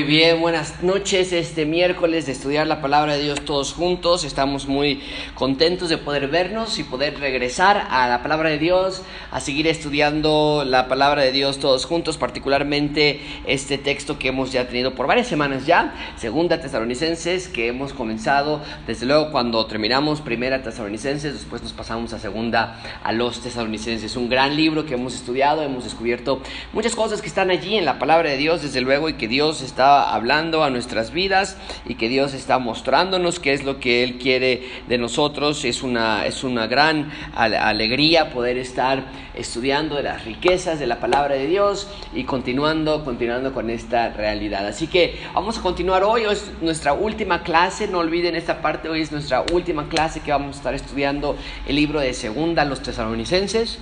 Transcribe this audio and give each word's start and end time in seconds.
Muy 0.00 0.08
bien, 0.08 0.40
buenas 0.40 0.82
noches. 0.82 1.30
Este 1.30 1.66
miércoles 1.66 2.24
de 2.24 2.32
estudiar 2.32 2.66
la 2.66 2.80
palabra 2.80 3.16
de 3.16 3.22
Dios 3.22 3.42
todos 3.44 3.74
juntos. 3.74 4.24
Estamos 4.24 4.66
muy 4.66 5.02
contentos 5.34 5.90
de 5.90 5.98
poder 5.98 6.28
vernos 6.28 6.78
y 6.78 6.84
poder 6.84 7.20
regresar 7.20 7.86
a 7.90 8.08
la 8.08 8.22
palabra 8.22 8.48
de 8.48 8.56
Dios, 8.56 9.02
a 9.30 9.40
seguir 9.40 9.66
estudiando 9.66 10.64
la 10.66 10.88
palabra 10.88 11.20
de 11.20 11.32
Dios 11.32 11.58
todos 11.58 11.84
juntos, 11.84 12.16
particularmente 12.16 13.20
este 13.46 13.76
texto 13.76 14.18
que 14.18 14.28
hemos 14.28 14.52
ya 14.52 14.66
tenido 14.66 14.94
por 14.94 15.06
varias 15.06 15.26
semanas 15.26 15.66
ya, 15.66 15.92
Segunda 16.16 16.58
Tesalonicenses, 16.58 17.48
que 17.48 17.68
hemos 17.68 17.92
comenzado 17.92 18.62
desde 18.86 19.04
luego 19.04 19.30
cuando 19.30 19.66
terminamos 19.66 20.22
Primera 20.22 20.62
Tesalonicenses, 20.62 21.34
después 21.34 21.62
nos 21.62 21.74
pasamos 21.74 22.14
a 22.14 22.18
Segunda 22.18 22.80
a 23.04 23.12
los 23.12 23.40
Tesalonicenses. 23.42 24.16
Un 24.16 24.30
gran 24.30 24.56
libro 24.56 24.86
que 24.86 24.94
hemos 24.94 25.14
estudiado, 25.14 25.62
hemos 25.62 25.84
descubierto 25.84 26.40
muchas 26.72 26.96
cosas 26.96 27.20
que 27.20 27.28
están 27.28 27.50
allí 27.50 27.76
en 27.76 27.84
la 27.84 27.98
palabra 27.98 28.30
de 28.30 28.38
Dios, 28.38 28.62
desde 28.62 28.80
luego, 28.80 29.10
y 29.10 29.12
que 29.12 29.28
Dios 29.28 29.60
está 29.60 29.89
hablando 29.98 30.64
a 30.64 30.70
nuestras 30.70 31.12
vidas 31.12 31.56
y 31.86 31.94
que 31.94 32.08
Dios 32.08 32.34
está 32.34 32.58
mostrándonos 32.58 33.38
qué 33.40 33.52
es 33.52 33.64
lo 33.64 33.80
que 33.80 34.04
Él 34.04 34.18
quiere 34.18 34.62
de 34.88 34.98
nosotros. 34.98 35.64
Es 35.64 35.82
una, 35.82 36.26
es 36.26 36.44
una 36.44 36.66
gran 36.66 37.10
alegría 37.34 38.30
poder 38.30 38.58
estar 38.58 39.04
estudiando 39.34 39.96
de 39.96 40.02
las 40.02 40.24
riquezas 40.24 40.78
de 40.78 40.86
la 40.86 41.00
palabra 41.00 41.34
de 41.34 41.46
Dios 41.46 41.88
y 42.14 42.24
continuando, 42.24 43.04
continuando 43.04 43.52
con 43.52 43.70
esta 43.70 44.10
realidad. 44.10 44.66
Así 44.66 44.86
que 44.86 45.18
vamos 45.34 45.58
a 45.58 45.62
continuar 45.62 46.02
hoy, 46.02 46.24
es 46.24 46.50
nuestra 46.60 46.92
última 46.92 47.42
clase, 47.42 47.88
no 47.88 47.98
olviden 47.98 48.36
esta 48.36 48.60
parte, 48.60 48.88
hoy 48.88 49.00
es 49.00 49.12
nuestra 49.12 49.44
última 49.52 49.88
clase 49.88 50.20
que 50.20 50.32
vamos 50.32 50.56
a 50.56 50.58
estar 50.58 50.74
estudiando 50.74 51.36
el 51.66 51.76
libro 51.76 52.00
de 52.00 52.14
Segunda 52.14 52.64
los 52.64 52.82
tesalonicenses. 52.82 53.78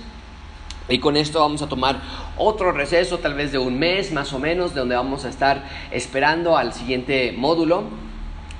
Y 0.89 0.97
con 0.97 1.17
esto 1.17 1.39
vamos 1.39 1.61
a 1.61 1.69
tomar 1.69 2.01
otro 2.35 2.71
receso, 2.71 3.19
tal 3.19 3.35
vez 3.35 3.51
de 3.51 3.59
un 3.59 3.77
mes 3.77 4.11
más 4.11 4.33
o 4.33 4.39
menos, 4.39 4.73
de 4.73 4.79
donde 4.79 4.95
vamos 4.95 5.23
a 5.23 5.29
estar 5.29 5.63
esperando 5.91 6.57
al 6.57 6.73
siguiente 6.73 7.31
módulo 7.37 7.83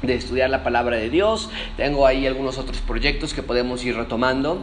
de 0.04 0.14
estudiar 0.14 0.52
la 0.52 0.64
palabra 0.64 0.98
de 0.98 1.10
Dios. 1.10 1.50
Tengo 1.76 2.06
ahí 2.06 2.28
algunos 2.28 2.60
otros 2.60 2.82
proyectos 2.82 3.34
que 3.34 3.42
podemos 3.42 3.84
ir 3.84 3.96
retomando. 3.96 4.62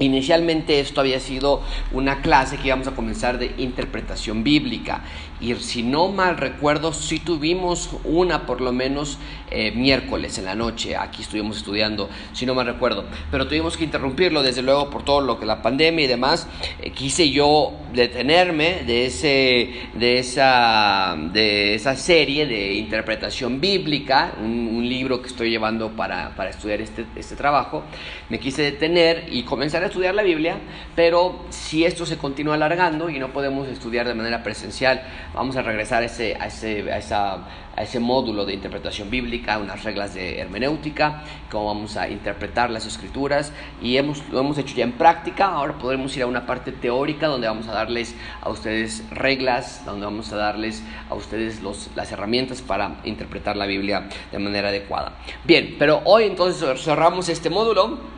Inicialmente 0.00 0.80
esto 0.80 1.00
había 1.00 1.20
sido 1.20 1.62
una 1.92 2.20
clase 2.20 2.56
que 2.56 2.66
íbamos 2.66 2.88
a 2.88 2.96
comenzar 2.96 3.38
de 3.38 3.54
interpretación 3.58 4.42
bíblica. 4.42 5.04
Y 5.40 5.54
si 5.56 5.82
no 5.82 6.08
mal 6.08 6.36
recuerdo 6.36 6.92
sí 6.92 7.20
tuvimos 7.20 7.90
una 8.04 8.46
por 8.46 8.60
lo 8.60 8.72
menos 8.72 9.18
eh, 9.50 9.70
miércoles 9.72 10.38
en 10.38 10.46
la 10.46 10.56
noche, 10.56 10.96
aquí 10.96 11.22
estuvimos 11.22 11.58
estudiando, 11.58 12.08
si 12.32 12.44
no 12.44 12.54
mal 12.54 12.66
recuerdo, 12.66 13.04
pero 13.30 13.46
tuvimos 13.46 13.76
que 13.76 13.84
interrumpirlo 13.84 14.42
desde 14.42 14.62
luego 14.62 14.90
por 14.90 15.04
todo 15.04 15.20
lo 15.20 15.38
que 15.38 15.46
la 15.46 15.62
pandemia 15.62 16.06
y 16.06 16.08
demás, 16.08 16.48
eh, 16.82 16.90
quise 16.90 17.30
yo 17.30 17.72
detenerme 17.92 18.82
de, 18.84 19.06
ese, 19.06 19.70
de, 19.94 20.18
esa, 20.18 21.16
de 21.32 21.74
esa 21.74 21.94
serie 21.94 22.46
de 22.46 22.74
interpretación 22.74 23.60
bíblica, 23.60 24.34
un, 24.42 24.74
libro 24.84 25.22
que 25.22 25.28
estoy 25.28 25.48
llevando 25.48 25.92
para, 25.92 26.34
para 26.36 26.50
estudiar 26.50 26.80
este, 26.82 27.06
este 27.16 27.36
trabajo, 27.36 27.84
me 28.28 28.38
quise 28.38 28.60
detener 28.62 29.26
y 29.30 29.44
comenzar 29.44 29.83
a 29.84 29.88
estudiar 29.88 30.14
la 30.14 30.22
Biblia, 30.22 30.56
pero 30.96 31.44
si 31.50 31.84
esto 31.84 32.06
se 32.06 32.18
continúa 32.18 32.54
alargando 32.54 33.08
y 33.08 33.18
no 33.18 33.32
podemos 33.32 33.68
estudiar 33.68 34.06
de 34.06 34.14
manera 34.14 34.42
presencial, 34.42 35.02
vamos 35.34 35.56
a 35.56 35.62
regresar 35.62 36.02
a, 36.02 36.06
ese, 36.06 36.36
a, 36.38 36.46
ese, 36.46 36.92
a 36.92 36.98
esa 36.98 37.44
a 37.76 37.82
ese 37.82 38.00
módulo 38.00 38.44
de 38.44 38.54
interpretación 38.54 39.10
bíblica, 39.10 39.58
unas 39.58 39.82
reglas 39.82 40.14
de 40.14 40.38
hermenéutica, 40.38 41.24
cómo 41.50 41.66
vamos 41.66 41.96
a 41.96 42.08
interpretar 42.08 42.70
las 42.70 42.86
escrituras 42.86 43.52
y 43.82 43.96
hemos, 43.96 44.22
lo 44.30 44.40
hemos 44.40 44.58
hecho 44.58 44.74
ya 44.74 44.84
en 44.84 44.92
práctica, 44.92 45.46
ahora 45.46 45.74
podremos 45.74 46.16
ir 46.16 46.22
a 46.22 46.26
una 46.26 46.46
parte 46.46 46.72
teórica 46.72 47.26
donde 47.26 47.46
vamos 47.48 47.66
a 47.68 47.72
darles 47.72 48.14
a 48.40 48.50
ustedes 48.50 49.04
reglas, 49.10 49.84
donde 49.84 50.06
vamos 50.06 50.32
a 50.32 50.36
darles 50.36 50.82
a 51.10 51.14
ustedes 51.14 51.62
los, 51.62 51.90
las 51.94 52.12
herramientas 52.12 52.62
para 52.62 52.96
interpretar 53.04 53.56
la 53.56 53.66
Biblia 53.66 54.08
de 54.30 54.38
manera 54.38 54.68
adecuada. 54.68 55.16
Bien, 55.44 55.76
pero 55.78 56.00
hoy 56.04 56.24
entonces 56.24 56.80
cerramos 56.80 57.28
este 57.28 57.50
módulo. 57.50 58.13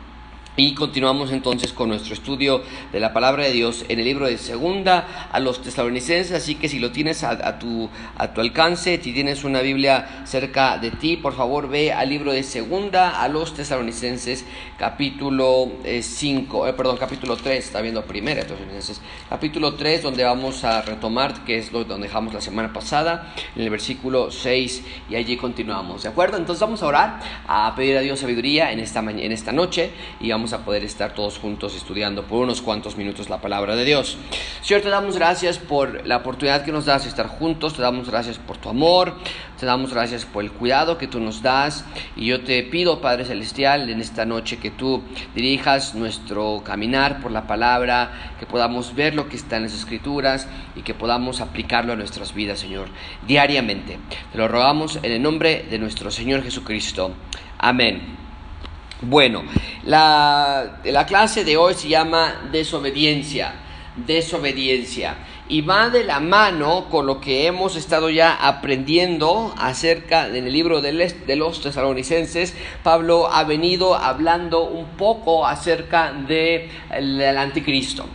Y 0.59 0.73
continuamos 0.73 1.31
entonces 1.31 1.71
con 1.71 1.89
nuestro 1.89 2.15
estudio 2.15 2.63
de 2.91 2.99
la 2.99 3.13
palabra 3.13 3.43
de 3.43 3.51
Dios 3.51 3.85
en 3.89 3.99
el 3.99 4.05
libro 4.05 4.25
de 4.25 4.39
Segunda 4.39 5.29
a 5.31 5.39
los 5.39 5.61
tesalonicenses, 5.61 6.31
así 6.31 6.55
que 6.55 6.67
si 6.67 6.79
lo 6.79 6.91
tienes 6.91 7.23
a, 7.23 7.59
tu, 7.59 7.87
a 8.15 8.33
tu 8.33 8.41
alcance, 8.41 8.99
si 8.99 9.13
tienes 9.13 9.43
una 9.43 9.61
Biblia 9.61 10.23
cerca 10.25 10.79
de 10.79 10.89
ti, 10.89 11.15
por 11.15 11.35
favor 11.35 11.69
ve 11.69 11.93
al 11.93 12.09
libro 12.09 12.33
de 12.33 12.41
Segunda 12.41 13.21
a 13.21 13.27
los 13.27 13.53
tesalonicenses, 13.53 14.45
capítulo 14.79 15.73
5, 16.01 16.65
eh, 16.65 16.69
eh, 16.71 16.73
perdón, 16.73 16.97
capítulo 16.97 17.37
3, 17.37 17.63
está 17.63 17.79
viendo 17.81 18.03
primera 18.03 18.41
tesalonicenses, 18.41 18.99
capítulo 19.29 19.75
3, 19.75 20.01
donde 20.01 20.23
vamos 20.23 20.63
a 20.63 20.81
retomar, 20.81 21.45
que 21.45 21.59
es 21.59 21.71
donde 21.71 21.99
dejamos 21.99 22.33
la 22.33 22.41
semana 22.41 22.73
pasada, 22.73 23.31
en 23.55 23.61
el 23.61 23.69
versículo 23.69 24.31
6, 24.31 24.83
y 25.11 25.17
allí 25.17 25.37
continuamos, 25.37 26.01
¿de 26.01 26.09
acuerdo? 26.09 26.35
Entonces 26.37 26.61
vamos 26.61 26.81
a 26.81 26.87
orar, 26.87 27.19
a 27.47 27.75
pedir 27.75 27.95
a 27.95 28.01
Dios 28.01 28.21
sabiduría 28.21 28.71
en 28.71 28.79
esta, 28.79 29.01
en 29.01 29.31
esta 29.31 29.51
noche, 29.51 29.91
y 30.19 30.31
vamos 30.31 30.46
a 30.53 30.65
poder 30.65 30.83
estar 30.83 31.13
todos 31.13 31.37
juntos 31.37 31.75
estudiando 31.75 32.23
por 32.23 32.43
unos 32.43 32.61
cuantos 32.61 32.97
minutos 32.97 33.29
la 33.29 33.41
palabra 33.41 33.75
de 33.75 33.85
Dios. 33.85 34.17
Señor, 34.61 34.81
te 34.81 34.89
damos 34.89 35.17
gracias 35.17 35.57
por 35.57 36.05
la 36.05 36.17
oportunidad 36.17 36.63
que 36.63 36.71
nos 36.71 36.85
das 36.85 37.03
de 37.03 37.09
estar 37.09 37.27
juntos, 37.27 37.73
te 37.73 37.81
damos 37.81 38.09
gracias 38.09 38.37
por 38.37 38.57
tu 38.57 38.69
amor, 38.69 39.15
te 39.59 39.65
damos 39.65 39.93
gracias 39.93 40.25
por 40.25 40.43
el 40.43 40.51
cuidado 40.51 40.97
que 40.97 41.07
tú 41.07 41.19
nos 41.19 41.41
das 41.41 41.85
y 42.15 42.25
yo 42.25 42.41
te 42.41 42.61
pido, 42.63 43.01
Padre 43.01 43.25
Celestial, 43.25 43.89
en 43.89 44.01
esta 44.01 44.25
noche 44.25 44.57
que 44.57 44.71
tú 44.71 45.03
dirijas 45.35 45.95
nuestro 45.95 46.61
caminar 46.63 47.21
por 47.21 47.31
la 47.31 47.47
palabra, 47.47 48.33
que 48.39 48.45
podamos 48.45 48.95
ver 48.95 49.15
lo 49.15 49.29
que 49.29 49.35
está 49.35 49.57
en 49.57 49.63
las 49.63 49.73
escrituras 49.73 50.47
y 50.75 50.81
que 50.81 50.93
podamos 50.93 51.41
aplicarlo 51.41 51.93
a 51.93 51.95
nuestras 51.95 52.33
vidas, 52.33 52.59
Señor, 52.59 52.87
diariamente. 53.27 53.99
Te 54.31 54.37
lo 54.37 54.47
rogamos 54.47 54.97
en 55.01 55.11
el 55.11 55.21
nombre 55.21 55.65
de 55.69 55.79
nuestro 55.79 56.11
Señor 56.11 56.43
Jesucristo. 56.43 57.11
Amén. 57.57 58.26
Bueno, 59.01 59.43
la, 59.83 60.79
la, 60.83 61.05
clase 61.05 61.43
de 61.43 61.55
hoy 61.55 61.75
se 61.75 61.87
llama 61.87 62.49
desobediencia, 62.51 63.53
desobediencia, 63.95 65.17
y 65.47 65.61
va 65.61 65.89
de 65.89 66.03
la 66.03 66.19
mano 66.19 66.89
con 66.89 67.05
lo 67.05 67.21
que 67.21 67.45
hemos 67.45 67.75
estado 67.75 68.09
ya 68.09 68.33
aprendiendo 68.33 69.53
acerca 69.55 70.27
en 70.27 70.47
el 70.47 70.51
libro 70.51 70.81
de, 70.81 70.93
los 71.35 71.61
tesalonicenses. 71.61 72.55
Pablo 72.81 73.31
ha 73.31 73.43
venido 73.43 73.93
hablando 73.93 74.63
un 74.63 74.87
poco 74.97 75.45
acerca 75.45 76.11
del 76.11 76.69
de 76.89 77.27
anticristo 77.27 78.07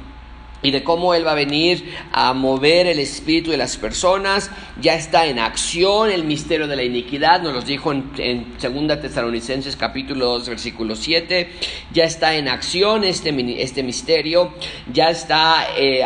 y 0.63 0.71
de 0.71 0.83
cómo 0.85 1.15
Él 1.15 1.27
va 1.27 1.33
a 1.33 1.35
venir 1.35 1.95
a 2.13 2.33
mover 2.33 2.87
el 2.87 2.99
espíritu 2.99 3.51
de 3.51 3.57
las 3.57 3.77
personas. 3.77 4.51
Ya 4.81 4.95
está 4.95 5.27
en 5.27 5.39
acción 5.39 6.11
el 6.11 6.25
misterio 6.25 6.67
de 6.69 6.77
la 6.77 6.85
iniquidad, 6.85 7.43
nos 7.43 7.53
lo 7.53 7.61
dijo 7.63 7.93
en, 7.93 8.11
en 8.19 8.47
2 8.61 9.01
Tesalonicenses 9.01 9.77
capítulo 9.77 10.27
2 10.27 10.49
versículo 10.49 10.95
7. 10.95 11.51
Ya 11.93 12.05
está 12.05 12.37
en 12.37 12.49
acción 12.49 13.05
este, 13.05 13.63
este 13.63 13.83
misterio, 13.83 14.55
ya 14.93 15.11
está 15.11 15.67
eh, 15.77 16.03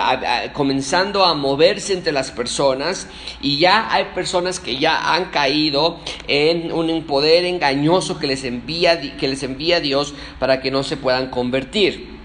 comenzando 0.53 1.25
a 1.25 1.35
moverse 1.35 1.93
entre 1.93 2.13
las 2.13 2.31
personas 2.31 3.09
y 3.43 3.59
ya 3.59 3.93
hay 3.93 4.07
personas 4.15 4.61
que 4.61 4.79
ya 4.79 5.15
han 5.15 5.27
caído 5.27 6.01
en 6.27 6.73
un 6.73 7.05
poder 7.05 7.45
engañoso 7.45 8.19
que 8.19 8.27
les 8.27 8.45
envía, 8.45 9.01
que 9.01 9.29
les 9.29 9.43
envía 9.43 9.81
Dios 9.81 10.15
para 10.39 10.61
que 10.61 10.71
no 10.71 10.83
se 10.83 10.97
puedan 10.97 11.31
convertir. 11.31 12.17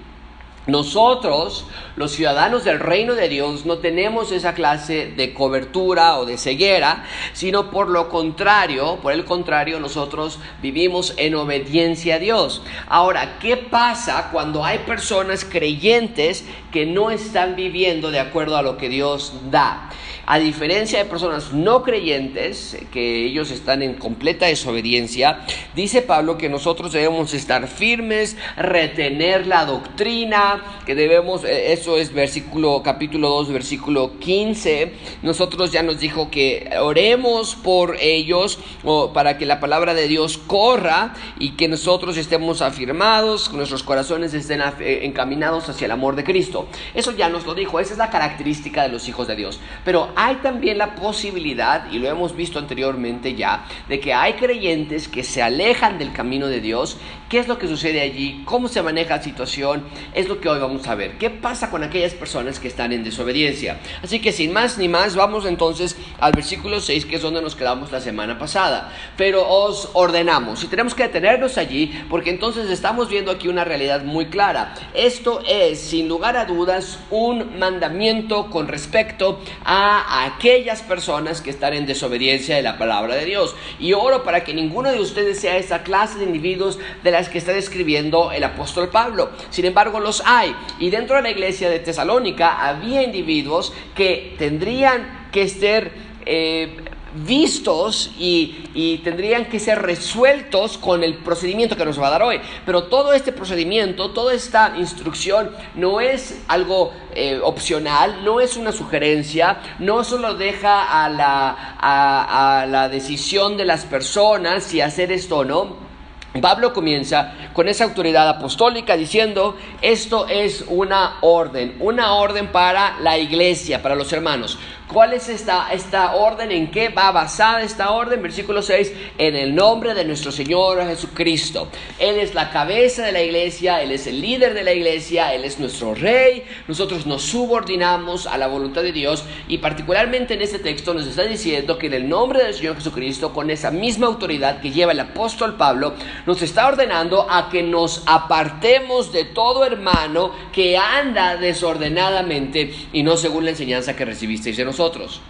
Nosotros, 0.67 1.65
los 2.01 2.13
ciudadanos 2.13 2.63
del 2.63 2.79
reino 2.79 3.13
de 3.13 3.29
Dios, 3.29 3.67
no 3.67 3.77
tenemos 3.77 4.31
esa 4.31 4.55
clase 4.55 5.13
de 5.15 5.35
cobertura 5.35 6.17
o 6.17 6.25
de 6.25 6.39
ceguera, 6.39 7.05
sino 7.33 7.69
por 7.69 7.89
lo 7.89 8.09
contrario, 8.09 8.97
por 9.03 9.13
el 9.13 9.23
contrario, 9.23 9.79
nosotros 9.79 10.39
vivimos 10.63 11.13
en 11.17 11.35
obediencia 11.35 12.15
a 12.15 12.19
Dios. 12.19 12.63
Ahora, 12.87 13.37
¿qué 13.39 13.55
pasa 13.55 14.29
cuando 14.31 14.65
hay 14.65 14.79
personas 14.79 15.45
creyentes 15.45 16.43
que 16.71 16.87
no 16.87 17.11
están 17.11 17.55
viviendo 17.55 18.09
de 18.09 18.19
acuerdo 18.19 18.57
a 18.57 18.63
lo 18.63 18.77
que 18.77 18.89
Dios 18.89 19.33
da? 19.51 19.91
A 20.25 20.39
diferencia 20.39 20.99
de 20.99 21.09
personas 21.09 21.51
no 21.51 21.83
creyentes, 21.83 22.77
que 22.93 23.25
ellos 23.25 23.51
están 23.51 23.81
en 23.81 23.95
completa 23.95 24.45
desobediencia, 24.45 25.41
dice 25.75 26.01
Pablo 26.03 26.37
que 26.37 26.47
nosotros 26.47 26.93
debemos 26.93 27.33
estar 27.33 27.67
firmes, 27.67 28.37
retener 28.55 29.47
la 29.47 29.65
doctrina, 29.65 30.63
que 30.85 30.95
debemos, 30.95 31.43
eh, 31.43 31.73
es 31.97 32.13
versículo, 32.13 32.81
capítulo 32.83 33.29
2, 33.29 33.51
versículo 33.51 34.19
15, 34.19 34.93
nosotros 35.21 35.71
ya 35.71 35.83
nos 35.83 35.99
dijo 35.99 36.29
que 36.29 36.69
oremos 36.81 37.55
por 37.55 37.97
ellos 37.99 38.59
o 38.83 39.13
para 39.13 39.37
que 39.37 39.45
la 39.45 39.59
palabra 39.59 39.93
de 39.93 40.07
Dios 40.07 40.37
corra 40.37 41.13
y 41.39 41.51
que 41.51 41.67
nosotros 41.67 42.17
estemos 42.17 42.61
afirmados, 42.61 43.51
nuestros 43.53 43.83
corazones 43.83 44.33
estén 44.33 44.61
eh, 44.79 45.01
encaminados 45.03 45.69
hacia 45.69 45.85
el 45.85 45.91
amor 45.91 46.15
de 46.15 46.23
Cristo. 46.23 46.67
Eso 46.93 47.11
ya 47.11 47.29
nos 47.29 47.45
lo 47.45 47.53
dijo, 47.53 47.79
esa 47.79 47.93
es 47.93 47.97
la 47.97 48.09
característica 48.09 48.83
de 48.83 48.89
los 48.89 49.07
hijos 49.07 49.27
de 49.27 49.35
Dios. 49.35 49.59
Pero 49.85 50.09
hay 50.15 50.35
también 50.35 50.77
la 50.77 50.95
posibilidad, 50.95 51.91
y 51.91 51.99
lo 51.99 52.07
hemos 52.07 52.35
visto 52.35 52.59
anteriormente 52.59 53.35
ya, 53.35 53.65
de 53.87 53.99
que 53.99 54.13
hay 54.13 54.33
creyentes 54.33 55.07
que 55.07 55.23
se 55.23 55.41
alejan 55.41 55.97
del 55.97 56.11
camino 56.11 56.47
de 56.47 56.61
Dios. 56.61 56.97
¿Qué 57.31 57.39
es 57.39 57.47
lo 57.47 57.57
que 57.57 57.69
sucede 57.69 58.01
allí? 58.01 58.41
¿Cómo 58.43 58.67
se 58.67 58.81
maneja 58.81 59.15
la 59.15 59.23
situación? 59.23 59.85
Es 60.13 60.27
lo 60.27 60.41
que 60.41 60.49
hoy 60.49 60.59
vamos 60.59 60.85
a 60.89 60.95
ver. 60.95 61.17
¿Qué 61.17 61.29
pasa 61.29 61.69
con 61.71 61.81
aquellas 61.81 62.13
personas 62.13 62.59
que 62.59 62.67
están 62.67 62.91
en 62.91 63.05
desobediencia? 63.05 63.79
Así 64.03 64.19
que 64.19 64.33
sin 64.33 64.51
más 64.51 64.77
ni 64.77 64.89
más, 64.89 65.15
vamos 65.15 65.45
entonces 65.45 65.95
al 66.19 66.33
versículo 66.33 66.81
6, 66.81 67.05
que 67.05 67.15
es 67.15 67.21
donde 67.21 67.41
nos 67.41 67.55
quedamos 67.55 67.89
la 67.89 68.01
semana 68.01 68.37
pasada. 68.37 68.91
Pero 69.15 69.47
os 69.47 69.91
ordenamos, 69.93 70.61
y 70.65 70.67
tenemos 70.67 70.93
que 70.93 71.03
detenernos 71.03 71.57
allí, 71.57 72.03
porque 72.09 72.31
entonces 72.31 72.69
estamos 72.69 73.07
viendo 73.07 73.31
aquí 73.31 73.47
una 73.47 73.63
realidad 73.63 74.03
muy 74.03 74.25
clara. 74.25 74.73
Esto 74.93 75.41
es, 75.47 75.79
sin 75.79 76.09
lugar 76.09 76.35
a 76.35 76.43
dudas, 76.43 76.99
un 77.11 77.57
mandamiento 77.57 78.49
con 78.49 78.67
respecto 78.67 79.39
a 79.63 80.25
aquellas 80.25 80.81
personas 80.81 81.39
que 81.39 81.49
están 81.49 81.75
en 81.75 81.85
desobediencia 81.85 82.57
de 82.57 82.61
la 82.61 82.77
palabra 82.77 83.15
de 83.15 83.23
Dios. 83.23 83.55
Y 83.79 83.93
oro 83.93 84.25
para 84.25 84.43
que 84.43 84.53
ninguno 84.53 84.91
de 84.91 84.99
ustedes 84.99 85.39
sea 85.39 85.55
esa 85.55 85.83
clase 85.83 86.19
de 86.19 86.25
individuos 86.25 86.77
de 87.05 87.20
que 87.29 87.37
está 87.37 87.53
describiendo 87.53 88.31
el 88.31 88.43
apóstol 88.43 88.89
Pablo. 88.89 89.31
Sin 89.49 89.65
embargo, 89.65 89.99
los 89.99 90.23
hay. 90.25 90.55
Y 90.79 90.89
dentro 90.89 91.15
de 91.15 91.21
la 91.23 91.31
iglesia 91.31 91.69
de 91.69 91.79
Tesalónica 91.79 92.67
había 92.67 93.03
individuos 93.03 93.73
que 93.95 94.35
tendrían 94.37 95.29
que 95.31 95.47
ser 95.47 95.91
eh, 96.25 96.77
vistos 97.13 98.11
y, 98.17 98.57
tendrían 99.03 99.45
que 99.45 99.59
ser 99.59 99.81
resueltos 99.81 100.77
con 100.77 101.03
el 101.03 101.15
procedimiento 101.15 101.75
que 101.75 101.85
nos 101.85 101.99
va 101.99 102.07
a 102.07 102.11
dar 102.11 102.23
hoy. 102.23 102.39
Pero 102.65 102.83
todo 102.83 103.13
este 103.13 103.31
procedimiento, 103.31 104.11
toda 104.11 104.33
esta 104.33 104.73
instrucción 104.77 105.51
no 105.75 105.99
es 105.99 106.41
algo 106.47 106.93
eh, 107.13 107.39
opcional, 107.43 108.23
no 108.23 108.39
es 108.39 108.55
una 108.55 108.71
sugerencia, 108.71 109.57
no 109.79 110.03
solo 110.03 110.35
deja 110.35 111.03
a 111.03 111.09
la, 111.09 111.75
a 111.79 112.65
la 112.65 112.89
decisión 112.89 113.57
de 113.57 113.65
las 113.65 113.85
personas 113.85 114.63
si 114.63 114.81
hacer 114.81 115.11
esto 115.11 115.39
o 115.39 115.45
no 115.45 115.90
Pablo 116.39 116.71
comienza 116.71 117.33
con 117.51 117.67
esa 117.67 117.83
autoridad 117.83 118.29
apostólica 118.29 118.95
diciendo, 118.95 119.57
esto 119.81 120.27
es 120.29 120.63
una 120.67 121.17
orden, 121.21 121.75
una 121.79 122.13
orden 122.13 122.47
para 122.47 122.99
la 123.01 123.17
iglesia, 123.17 123.81
para 123.81 123.95
los 123.95 124.13
hermanos. 124.13 124.57
¿Cuál 124.91 125.13
es 125.13 125.29
esta, 125.29 125.71
esta 125.71 126.15
orden? 126.15 126.51
¿En 126.51 126.69
qué 126.69 126.89
va 126.89 127.11
basada 127.13 127.61
esta 127.61 127.91
orden? 127.91 128.21
Versículo 128.21 128.61
6, 128.61 128.91
en 129.17 129.37
el 129.37 129.55
nombre 129.55 129.93
de 129.93 130.03
nuestro 130.03 130.33
Señor 130.33 130.85
Jesucristo. 130.85 131.69
Él 131.97 132.17
es 132.17 132.33
la 132.33 132.51
cabeza 132.51 133.05
de 133.05 133.13
la 133.13 133.21
iglesia, 133.21 133.81
Él 133.81 133.91
es 133.93 134.05
el 134.07 134.19
líder 134.19 134.53
de 134.53 134.63
la 134.63 134.73
iglesia, 134.73 135.33
Él 135.33 135.45
es 135.45 135.59
nuestro 135.59 135.95
rey. 135.95 136.43
Nosotros 136.67 137.05
nos 137.05 137.21
subordinamos 137.21 138.27
a 138.27 138.37
la 138.37 138.47
voluntad 138.47 138.83
de 138.83 138.91
Dios 138.91 139.23
y 139.47 139.59
particularmente 139.59 140.33
en 140.33 140.41
este 140.41 140.59
texto 140.59 140.93
nos 140.93 141.07
está 141.07 141.23
diciendo 141.23 141.77
que 141.77 141.87
en 141.87 141.93
el 141.93 142.09
nombre 142.09 142.43
del 142.43 142.53
Señor 142.53 142.75
Jesucristo, 142.75 143.31
con 143.31 143.49
esa 143.49 143.71
misma 143.71 144.07
autoridad 144.07 144.59
que 144.59 144.71
lleva 144.71 144.91
el 144.91 144.99
apóstol 144.99 145.55
Pablo, 145.55 145.93
nos 146.25 146.41
está 146.41 146.67
ordenando 146.67 147.31
a 147.31 147.49
que 147.49 147.63
nos 147.63 148.03
apartemos 148.07 149.13
de 149.13 149.23
todo 149.23 149.63
hermano 149.63 150.31
que 150.51 150.77
anda 150.77 151.37
desordenadamente 151.37 152.73
y 152.91 153.03
no 153.03 153.15
según 153.15 153.45
la 153.45 153.51
enseñanza 153.51 153.95
que 153.95 154.05
de 154.05 154.65
nosotros 154.65 154.80
nosotros. 154.81 155.21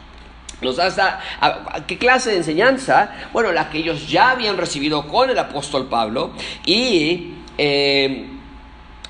Nos 0.62 0.75
da 0.75 1.19
¿Qué 1.88 1.98
clase 1.98 2.31
de 2.31 2.38
enseñanza? 2.38 3.12
Bueno, 3.33 3.51
la 3.51 3.69
que 3.69 3.80
ellos 3.80 4.07
ya 4.07 4.31
habían 4.31 4.57
recibido 4.57 5.07
con 5.07 5.30
el 5.30 5.39
apóstol 5.39 5.88
Pablo 5.88 6.31
y 6.65 7.33
eh, 7.57 8.27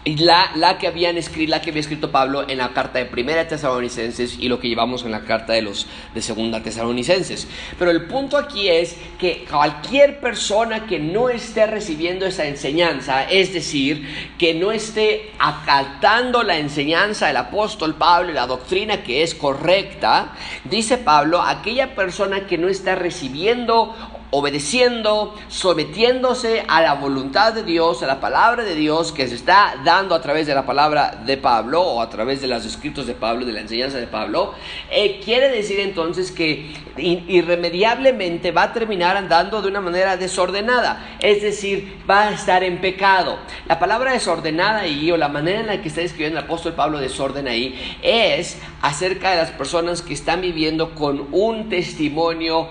y 0.04 0.18
la, 0.18 0.52
la, 0.56 0.80
que 0.80 0.88
habían 0.88 1.18
escrito, 1.18 1.52
la 1.52 1.62
que 1.62 1.70
había 1.70 1.82
escrito 1.82 2.12
Pablo 2.12 2.50
en 2.50 2.58
la 2.58 2.74
carta 2.74 2.98
de 2.98 3.06
Primera 3.06 3.48
Tesalonicenses 3.48 4.40
y 4.40 4.48
lo 4.48 4.60
que 4.60 4.68
llevamos 4.68 5.04
en 5.04 5.12
la 5.12 5.26
carta 5.26 5.54
de 5.54 5.62
los 5.62 5.86
de 6.16 6.22
Segunda 6.24 6.64
Tesalonicenses. 6.64 7.48
Pero 7.78 7.92
el 7.92 8.06
punto 8.08 8.38
aquí 8.38 8.68
es 8.68 8.98
que 9.20 9.46
cualquier 9.50 10.20
persona 10.20 10.88
que 10.88 10.98
no 10.98 11.30
esté 11.30 11.68
recibiendo 11.68 12.26
esa 12.26 12.46
enseñanza, 12.46 13.30
es 13.30 13.54
decir, 13.54 14.34
que 14.40 14.56
no 14.56 14.72
esté 14.72 15.32
acatando 15.38 16.42
la 16.42 16.58
enseñanza 16.58 17.28
del 17.28 17.38
apóstol 17.38 17.94
Pablo 17.94 18.32
y 18.32 18.34
la 18.34 18.48
doctrina 18.48 19.04
que 19.04 19.22
es 19.22 19.36
correcta, 19.36 20.34
dice 20.64 20.98
Pablo, 20.98 21.42
aquella 21.42 21.94
persona 21.94 22.48
que 22.48 22.58
no 22.58 22.70
está 22.70 22.96
recibiendo 22.96 23.96
obedeciendo, 24.32 25.36
sometiéndose 25.50 26.64
a 26.68 26.82
la 26.82 26.94
voluntad 26.94 27.54
de 27.54 27.64
Dios, 27.64 28.02
a 28.02 28.08
la 28.08 28.22
palabra 28.22 28.64
de 28.64 28.76
Dios 28.76 29.12
que 29.12 29.28
se 29.28 29.36
está 29.36 29.76
dando 29.84 30.16
a 30.16 30.22
través 30.22 30.48
de 30.48 30.56
la 30.56 30.66
palabra 30.66 31.22
de 31.26 31.36
Pablo 31.38 31.82
o 31.82 32.02
a 32.02 32.10
través 32.10 32.42
de 32.42 32.48
los 32.48 32.66
escritos 32.66 33.06
de 33.08 33.14
Pablo, 33.14 33.46
de 33.46 33.52
la 33.52 33.60
enseñanza 33.60 33.98
de 33.98 34.08
Pablo, 34.08 34.54
eh, 34.90 35.20
quiere 35.24 35.50
decir 35.50 35.82
entonces 35.82 36.32
que 36.32 36.74
irremediablemente 36.98 38.52
va 38.52 38.64
a 38.64 38.74
terminar 38.74 39.18
andando 39.18 39.62
de 39.62 39.68
una 39.68 39.82
manera 39.82 40.16
desordenada, 40.16 41.18
es 41.20 41.42
decir, 41.42 41.98
va 42.10 42.30
a 42.30 42.32
estar 42.32 42.64
en 42.64 42.80
pecado. 42.80 43.38
La 43.68 43.80
palabra 43.80 44.14
desordenada 44.14 44.82
ahí 44.82 45.12
o 45.12 45.18
la 45.18 45.28
manera 45.28 45.60
en 45.60 45.68
la 45.68 45.82
que 45.82 45.90
está 45.90 46.02
escribiendo 46.02 46.40
el 46.40 46.46
apóstol 46.46 46.74
Pablo 46.74 47.00
desorden 47.00 47.48
ahí 47.48 47.98
es 48.02 48.58
acerca 48.82 49.32
de 49.32 49.38
las 49.38 49.52
personas 49.52 50.02
que 50.02 50.14
están 50.14 50.40
viviendo 50.40 50.96
con 50.96 51.28
un 51.34 51.68
testimonio 51.68 52.70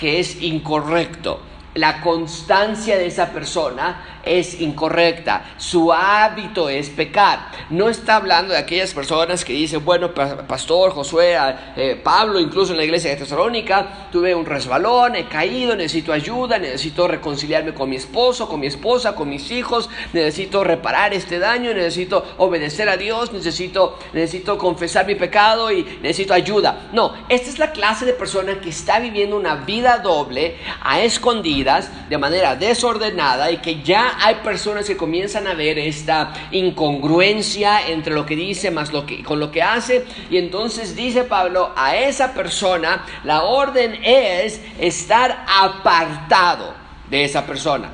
que 0.00 0.18
es 0.18 0.42
incorrecto. 0.42 1.40
La 1.74 2.00
constancia 2.00 2.96
de 2.96 3.06
esa 3.06 3.30
persona 3.30 4.19
es 4.30 4.60
incorrecta, 4.60 5.54
su 5.56 5.92
hábito 5.92 6.68
es 6.68 6.88
pecar. 6.88 7.50
No 7.70 7.88
está 7.88 8.16
hablando 8.16 8.52
de 8.52 8.60
aquellas 8.60 8.94
personas 8.94 9.44
que 9.44 9.52
dicen, 9.52 9.84
bueno, 9.84 10.14
pastor 10.14 10.92
Josué, 10.92 11.36
eh, 11.76 12.00
Pablo, 12.02 12.38
incluso 12.38 12.72
en 12.72 12.78
la 12.78 12.84
iglesia 12.84 13.10
de 13.10 13.16
Tesalónica, 13.16 14.08
tuve 14.12 14.34
un 14.34 14.46
resbalón, 14.46 15.16
he 15.16 15.26
caído, 15.26 15.74
necesito 15.74 16.12
ayuda, 16.12 16.58
necesito 16.58 17.08
reconciliarme 17.08 17.74
con 17.74 17.90
mi 17.90 17.96
esposo, 17.96 18.48
con 18.48 18.60
mi 18.60 18.68
esposa, 18.68 19.16
con 19.16 19.28
mis 19.28 19.50
hijos, 19.50 19.90
necesito 20.12 20.62
reparar 20.62 21.12
este 21.12 21.40
daño, 21.40 21.74
necesito 21.74 22.24
obedecer 22.38 22.88
a 22.88 22.96
Dios, 22.96 23.32
necesito, 23.32 23.98
necesito 24.12 24.56
confesar 24.58 25.06
mi 25.06 25.16
pecado 25.16 25.72
y 25.72 25.82
necesito 26.02 26.34
ayuda. 26.34 26.88
No, 26.92 27.14
esta 27.28 27.50
es 27.50 27.58
la 27.58 27.72
clase 27.72 28.06
de 28.06 28.12
persona 28.12 28.60
que 28.60 28.70
está 28.70 29.00
viviendo 29.00 29.36
una 29.36 29.56
vida 29.56 29.98
doble, 29.98 30.56
a 30.82 31.00
escondidas, 31.00 31.90
de 32.08 32.18
manera 32.18 32.54
desordenada 32.54 33.50
y 33.50 33.58
que 33.58 33.82
ya 33.82 34.19
hay 34.20 34.36
personas 34.36 34.86
que 34.86 34.96
comienzan 34.96 35.46
a 35.46 35.54
ver 35.54 35.78
esta 35.78 36.32
incongruencia 36.50 37.88
entre 37.88 38.14
lo 38.14 38.26
que 38.26 38.36
dice 38.36 38.70
más 38.70 38.92
lo 38.92 39.06
que, 39.06 39.22
con 39.22 39.40
lo 39.40 39.50
que 39.50 39.62
hace. 39.62 40.04
Y 40.30 40.36
entonces 40.36 40.94
dice 40.94 41.24
Pablo, 41.24 41.72
a 41.74 41.96
esa 41.96 42.34
persona 42.34 43.06
la 43.24 43.44
orden 43.44 43.98
es 44.04 44.60
estar 44.78 45.44
apartado 45.48 46.74
de 47.08 47.24
esa 47.24 47.46
persona. 47.46 47.90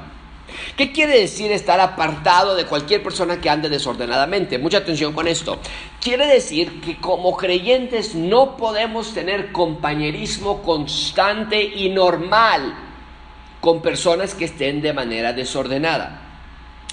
¿Qué 0.76 0.92
quiere 0.92 1.20
decir 1.20 1.52
estar 1.52 1.80
apartado 1.80 2.54
de 2.54 2.66
cualquier 2.66 3.02
persona 3.02 3.40
que 3.40 3.48
ande 3.48 3.68
desordenadamente? 3.68 4.58
Mucha 4.58 4.78
atención 4.78 5.12
con 5.12 5.28
esto. 5.28 5.58
Quiere 6.00 6.26
decir 6.26 6.80
que 6.80 6.96
como 6.98 7.36
creyentes 7.36 8.14
no 8.14 8.56
podemos 8.56 9.14
tener 9.14 9.52
compañerismo 9.52 10.62
constante 10.62 11.62
y 11.62 11.88
normal 11.90 12.85
con 13.66 13.82
personas 13.82 14.32
que 14.36 14.44
estén 14.44 14.80
de 14.80 14.92
manera 14.92 15.32
desordenada. 15.32 16.25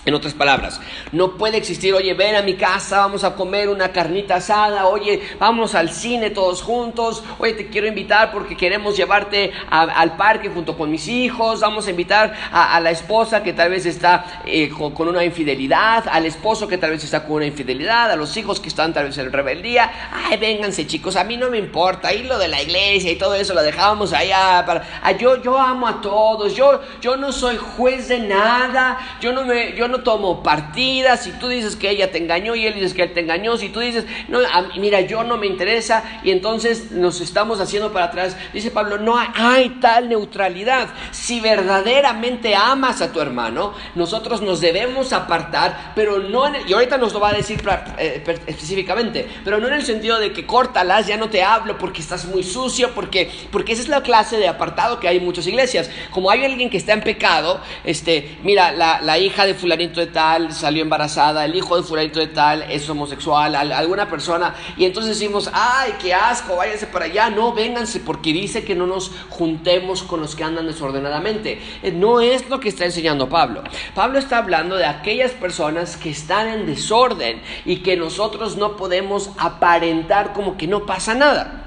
En 0.06 0.14
otras 0.14 0.34
palabras, 0.34 0.82
no 1.14 1.38
puede 1.38 1.56
existir, 1.56 1.94
oye, 1.94 2.14
ven 2.14 2.36
a 2.36 2.42
mi 2.42 2.56
casa, 2.56 2.98
vamos 2.98 3.24
a 3.24 3.36
comer 3.36 3.70
una 3.70 3.94
carnita 3.94 4.36
asada, 4.36 4.88
oye, 4.88 5.22
vamos 5.40 5.76
al 5.76 5.92
cine 5.92 6.30
todos 6.30 6.62
juntos, 6.62 7.24
oye, 7.40 7.54
te 7.54 7.68
quiero 7.68 7.88
invitar 7.88 8.34
porque 8.34 8.58
queremos 8.58 8.98
llevarte 8.98 9.54
al 9.70 10.18
parque 10.18 10.50
junto 10.50 10.78
con 10.78 10.92
mis 10.92 11.08
hijos, 11.08 11.62
vamos 11.62 11.88
a 11.88 11.92
invitar 11.92 12.34
a, 12.52 12.82
la 12.82 12.92
esposa 12.92 13.44
que 13.44 13.54
tal 13.54 13.70
vez 13.70 13.86
está 13.86 14.42
eh, 14.46 14.70
con, 14.70 15.08
una 15.08 15.24
infidelidad, 15.24 16.04
al 16.12 16.26
esposo 16.26 16.68
que 16.68 16.78
tal 16.78 16.92
vez 16.92 17.06
está 17.06 17.24
con 17.24 17.38
una 17.38 17.46
infidelidad, 17.46 18.12
a 18.12 18.18
los 18.18 18.36
hijos 18.36 18.60
que 18.60 18.68
están 18.68 18.94
tal 18.94 19.06
vez 19.06 19.18
en 19.18 19.32
rebeldía, 19.32 19.90
ay, 20.12 20.36
vénganse 20.36 20.86
chicos, 20.86 21.16
a 21.16 21.24
mí 21.24 21.38
no 21.38 21.50
me 21.50 21.60
importa, 21.60 22.10
ahí 22.10 22.24
lo 22.24 22.38
de 22.38 22.50
la 22.50 22.62
iglesia 22.62 23.10
y 23.10 23.16
todo 23.16 23.36
eso 23.36 23.54
lo 23.54 23.64
dejamos 23.64 24.12
allá, 24.12 24.66
para, 24.66 25.12
yo, 25.18 25.42
yo 25.42 25.58
amo 25.58 25.88
a 25.88 26.02
todos, 26.02 26.54
yo, 26.58 26.82
yo 27.00 27.16
no 27.16 27.32
soy 27.32 27.56
juez 27.56 28.10
de 28.10 28.20
nada, 28.20 29.00
yo 29.22 29.32
no 29.32 29.46
me... 29.46 29.72
Yo 29.78 29.93
tomo 30.02 30.42
partidas, 30.42 31.24
si 31.24 31.32
tú 31.32 31.48
dices 31.48 31.76
que 31.76 31.90
ella 31.90 32.12
te 32.12 32.18
engañó 32.18 32.56
y 32.56 32.66
él 32.66 32.74
dice 32.74 32.96
que 32.96 33.04
él 33.04 33.14
te 33.14 33.20
engañó, 33.20 33.58
si 33.58 33.70
tú 33.70 33.80
dices, 33.80 34.06
no, 34.28 34.40
mira, 34.78 35.02
yo 35.02 35.24
no 35.24 35.38
me 35.38 35.48
interesa 35.48 36.20
y 36.24 36.32
entonces 36.32 36.92
nos 36.92 37.22
estamos 37.22 37.60
haciendo 37.60 37.92
para 37.92 38.06
atrás, 38.06 38.36
dice 38.54 38.72
Pablo, 38.72 38.98
no 38.98 39.18
hay, 39.18 39.70
tal 39.82 40.10
neutralidad. 40.10 40.90
Si 41.12 41.40
verdaderamente 41.40 42.56
amas 42.56 43.02
a 43.02 43.12
tu 43.12 43.20
hermano, 43.20 43.74
nosotros 43.96 44.42
nos 44.42 44.62
debemos 44.62 45.14
apartar, 45.14 45.94
pero 45.96 46.20
no 46.20 46.48
en 46.48 46.54
y 46.68 46.74
ahorita 46.74 46.98
nos 46.98 47.14
lo 47.14 47.20
va 47.20 47.30
a 47.30 47.34
decir 47.34 47.62
eh, 47.98 48.24
específicamente, 48.48 49.28
pero 49.44 49.60
no 49.60 49.68
en 49.68 49.74
el 49.74 49.86
sentido 49.86 50.20
de 50.20 50.32
que 50.32 50.46
córtalas, 50.46 51.08
ya 51.08 51.18
no 51.18 51.30
te 51.30 51.44
hablo 51.44 51.78
porque 51.78 52.02
estás 52.02 52.26
muy 52.26 52.44
sucio, 52.44 52.92
porque, 52.94 53.30
porque 53.52 53.74
esa 53.74 53.82
es 53.82 53.90
la 53.90 54.02
clase 54.02 54.38
de 54.38 54.48
apartado 54.48 55.00
que 55.00 55.08
hay 55.08 55.18
en 55.18 55.26
muchas 55.26 55.48
iglesias. 55.48 55.90
Como 56.12 56.30
hay 56.30 56.46
alguien 56.46 56.70
que 56.70 56.78
está 56.78 56.94
en 56.94 57.02
pecado, 57.02 57.62
este, 57.84 58.38
mira, 58.44 58.72
la, 58.72 59.02
la 59.02 59.18
hija 59.18 59.46
de 59.46 59.54
fulanito 59.54 59.83
de 59.92 60.08
tal 60.08 60.54
salió 60.54 60.82
embarazada, 60.82 61.46
el 61.46 61.56
hijo 61.56 61.76
de 61.76 61.84
fulanito 61.84 62.20
de 62.20 62.28
tal 62.28 62.64
es 62.64 62.90
homosexual, 62.90 63.56
alguna 63.56 64.08
persona, 64.08 64.56
y 64.78 64.86
entonces 64.86 65.20
decimos, 65.20 65.50
ay, 65.54 65.94
qué 66.02 66.14
asco, 66.14 66.56
váyanse 66.56 66.88
para 66.88 67.06
allá, 67.06 67.30
no, 67.30 67.54
vénganse, 67.54 68.00
porque 68.00 68.32
dice 68.32 68.64
que 68.64 68.76
no 68.76 68.88
nos 68.88 69.12
juntemos 69.30 70.04
con 70.04 70.22
los 70.22 70.36
que 70.36 70.44
andan 70.44 70.68
desordenadamente. 70.68 71.62
Eh, 71.82 71.92
no 71.92 72.22
es 72.22 72.50
lo 72.50 72.60
que 72.60 72.70
está 72.70 72.86
enseñando 72.86 73.30
Pablo. 73.30 73.64
Pablo 73.94 74.20
está 74.20 74.38
hablando 74.38 74.76
de 74.76 74.86
aquellas 74.86 75.32
personas 75.32 75.98
que 75.98 76.10
están 76.10 76.48
en 76.48 76.66
desorden 76.66 77.42
y 77.66 77.78
que 77.78 77.98
nosotros 77.98 78.58
no 78.58 78.78
podemos 78.78 79.32
aparentar 79.38 80.34
como 80.34 80.58
que 80.58 80.68
no 80.68 80.86
pasa 80.86 81.14
nada. 81.14 81.60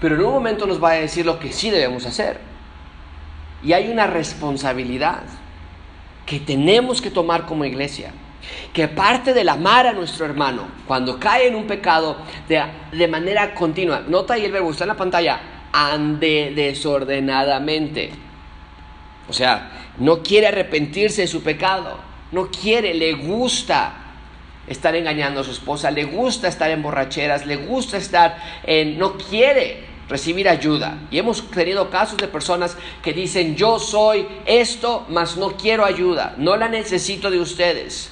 pero 0.00 0.16
en 0.16 0.24
un 0.24 0.32
momento 0.32 0.66
nos 0.66 0.82
va 0.82 0.90
a 0.90 0.94
decir 0.94 1.24
lo 1.24 1.38
que 1.38 1.52
sí 1.52 1.70
debemos 1.70 2.04
hacer. 2.04 2.38
Y 3.62 3.72
hay 3.72 3.90
una 3.90 4.06
responsabilidad 4.06 5.22
que 6.26 6.40
tenemos 6.40 7.02
que 7.02 7.10
tomar 7.10 7.46
como 7.46 7.64
iglesia, 7.64 8.12
que 8.72 8.88
parte 8.88 9.32
del 9.34 9.48
amar 9.48 9.86
a 9.86 9.92
nuestro 9.92 10.26
hermano 10.26 10.68
cuando 10.86 11.18
cae 11.18 11.48
en 11.48 11.54
un 11.54 11.66
pecado 11.66 12.16
de, 12.48 12.62
de 12.92 13.08
manera 13.08 13.54
continua. 13.54 14.02
Nota 14.06 14.34
ahí 14.34 14.44
el 14.44 14.52
verbo, 14.52 14.70
está 14.70 14.84
en 14.84 14.88
la 14.88 14.96
pantalla, 14.96 15.40
ande 15.72 16.52
desordenadamente. 16.54 18.10
O 19.28 19.32
sea, 19.32 19.70
no 19.98 20.22
quiere 20.22 20.48
arrepentirse 20.48 21.22
de 21.22 21.28
su 21.28 21.42
pecado, 21.42 21.98
no 22.32 22.48
quiere, 22.48 22.94
le 22.94 23.14
gusta 23.14 23.94
estar 24.66 24.94
engañando 24.94 25.40
a 25.40 25.44
su 25.44 25.50
esposa, 25.50 25.90
le 25.90 26.04
gusta 26.04 26.48
estar 26.48 26.70
en 26.70 26.82
borracheras, 26.82 27.46
le 27.46 27.56
gusta 27.56 27.96
estar 27.96 28.36
en, 28.64 28.98
no 28.98 29.16
quiere 29.16 29.93
recibir 30.08 30.48
ayuda. 30.48 30.98
Y 31.10 31.18
hemos 31.18 31.50
tenido 31.50 31.90
casos 31.90 32.16
de 32.18 32.28
personas 32.28 32.76
que 33.02 33.12
dicen, 33.12 33.56
yo 33.56 33.78
soy 33.78 34.26
esto, 34.46 35.06
mas 35.08 35.36
no 35.36 35.52
quiero 35.56 35.84
ayuda, 35.84 36.34
no 36.38 36.56
la 36.56 36.68
necesito 36.68 37.30
de 37.30 37.40
ustedes. 37.40 38.10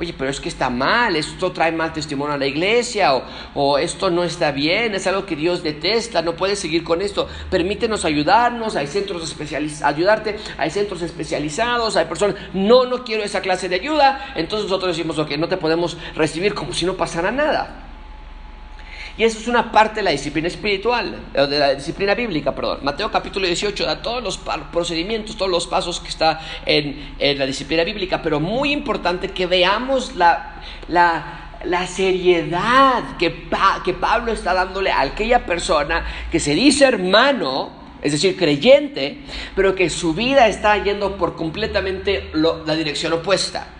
Oye, 0.00 0.14
pero 0.16 0.30
es 0.30 0.38
que 0.38 0.48
está 0.48 0.70
mal, 0.70 1.16
esto 1.16 1.50
trae 1.50 1.72
mal 1.72 1.92
testimonio 1.92 2.34
a 2.34 2.38
la 2.38 2.46
iglesia, 2.46 3.20
o, 3.54 3.78
esto 3.78 4.10
no 4.10 4.22
está 4.22 4.52
bien, 4.52 4.94
es 4.94 5.08
algo 5.08 5.26
que 5.26 5.34
Dios 5.34 5.64
detesta, 5.64 6.22
no 6.22 6.36
puedes 6.36 6.60
seguir 6.60 6.84
con 6.84 7.02
esto. 7.02 7.26
Permítenos 7.50 8.04
ayudarnos, 8.04 8.76
hay 8.76 8.86
centros 8.86 9.24
especializados, 9.24 9.82
ayudarte, 9.82 10.36
hay 10.56 10.70
centros 10.70 11.02
especializados, 11.02 11.96
hay 11.96 12.04
personas, 12.04 12.36
no, 12.54 12.84
no 12.84 13.02
quiero 13.02 13.24
esa 13.24 13.40
clase 13.40 13.68
de 13.68 13.74
ayuda. 13.74 14.32
Entonces 14.36 14.70
nosotros 14.70 14.96
decimos, 14.96 15.18
ok, 15.18 15.32
no 15.32 15.48
te 15.48 15.56
podemos 15.56 15.96
recibir 16.14 16.54
como 16.54 16.72
si 16.72 16.86
no 16.86 16.96
pasara 16.96 17.32
nada. 17.32 17.87
Y 19.18 19.24
eso 19.24 19.40
es 19.40 19.48
una 19.48 19.72
parte 19.72 19.96
de 19.96 20.02
la 20.04 20.12
disciplina 20.12 20.46
espiritual, 20.46 21.18
de 21.32 21.58
la 21.58 21.74
disciplina 21.74 22.14
bíblica, 22.14 22.54
perdón. 22.54 22.78
Mateo 22.82 23.10
capítulo 23.10 23.48
18 23.48 23.84
da 23.84 24.00
todos 24.00 24.22
los 24.22 24.38
procedimientos, 24.70 25.36
todos 25.36 25.50
los 25.50 25.66
pasos 25.66 25.98
que 25.98 26.08
está 26.08 26.40
en, 26.64 27.16
la 27.18 27.44
disciplina 27.44 27.82
bíblica, 27.82 28.22
pero 28.22 28.38
muy 28.38 28.70
importante 28.70 29.30
que 29.30 29.46
veamos 29.46 30.14
la, 30.14 30.62
la, 30.86 31.86
seriedad 31.88 33.16
que, 33.18 33.48
que 33.84 33.94
Pablo 33.94 34.30
está 34.30 34.54
dándole 34.54 34.92
a 34.92 35.00
aquella 35.00 35.44
persona 35.44 36.06
que 36.30 36.38
se 36.38 36.54
dice 36.54 36.84
hermano, 36.84 37.72
es 38.00 38.12
decir, 38.12 38.36
creyente, 38.36 39.18
pero 39.56 39.74
que 39.74 39.90
su 39.90 40.14
vida 40.14 40.46
está 40.46 40.80
yendo 40.80 41.16
por 41.16 41.34
completamente 41.34 42.30
la 42.34 42.76
dirección 42.76 43.14
opuesta. 43.14 43.77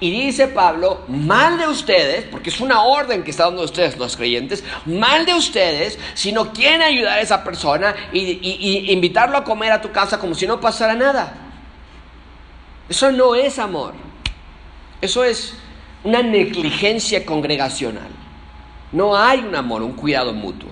Y 0.00 0.10
dice 0.10 0.48
Pablo, 0.48 1.04
mal 1.08 1.58
de 1.58 1.68
ustedes, 1.68 2.24
porque 2.24 2.50
es 2.50 2.60
una 2.60 2.82
orden 2.82 3.22
que 3.22 3.30
está 3.30 3.44
dando 3.44 3.62
ustedes 3.62 3.96
los 3.96 4.16
creyentes, 4.16 4.64
mal 4.84 5.26
de 5.26 5.34
ustedes 5.34 5.98
si 6.14 6.32
no 6.32 6.52
quieren 6.52 6.82
ayudar 6.82 7.18
a 7.18 7.20
esa 7.20 7.44
persona 7.44 7.94
y, 8.12 8.92
invitarlo 8.92 9.36
a 9.36 9.44
comer 9.44 9.72
a 9.72 9.80
tu 9.80 9.92
casa 9.92 10.18
como 10.18 10.34
si 10.34 10.46
no 10.46 10.60
pasara 10.60 10.94
nada. 10.94 11.34
Eso 12.88 13.10
no 13.12 13.34
es 13.34 13.58
amor. 13.58 13.94
Eso 15.00 15.24
es 15.24 15.54
una 16.04 16.22
negligencia 16.22 17.24
congregacional. 17.26 18.08
No 18.92 19.16
hay 19.16 19.40
un 19.40 19.54
amor, 19.54 19.82
un 19.82 19.92
cuidado 19.92 20.32
mutuo. 20.32 20.70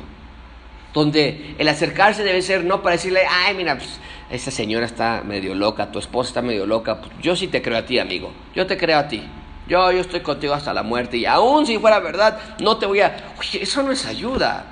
Donde 0.93 1.57
el 1.59 1.69
acercarse 1.69 2.23
debe 2.23 2.41
ser 2.41 2.65
no 2.65 2.83
para 2.83 2.97
decirle, 2.97 3.23
ay, 3.29 3.55
mira, 3.55 3.77
pues, 3.77 3.99
esa 4.35 4.51
señora 4.51 4.87
está 4.87 5.23
medio 5.25 5.55
loca, 5.55 5.93
tu 5.93 5.99
esposa 5.99 6.29
está 6.29 6.43
medio 6.43 6.67
loca, 6.67 7.01
pues, 7.01 7.13
yo 7.23 7.37
sí 7.37 7.49
te 7.49 7.63
creo 7.63 7.79
a 7.79 7.87
ti, 7.87 7.99
amigo, 7.99 8.33
yo 8.55 8.67
te 8.67 8.77
creo 8.77 8.99
a 8.99 9.09
ti. 9.09 9.23
Yo, 9.67 9.91
yo 9.93 10.01
estoy 10.01 10.21
contigo 10.21 10.53
hasta 10.53 10.75
la 10.75 10.83
muerte 10.83 11.17
y 11.17 11.25
aún 11.25 11.65
si 11.65 11.79
fuera 11.79 11.99
verdad, 11.99 12.39
no 12.61 12.77
te 12.77 12.85
voy 12.85 13.01
a... 13.01 13.33
Oye, 13.39 13.63
eso 13.63 13.83
no 13.83 13.93
es 13.93 14.05
ayuda. 14.05 14.67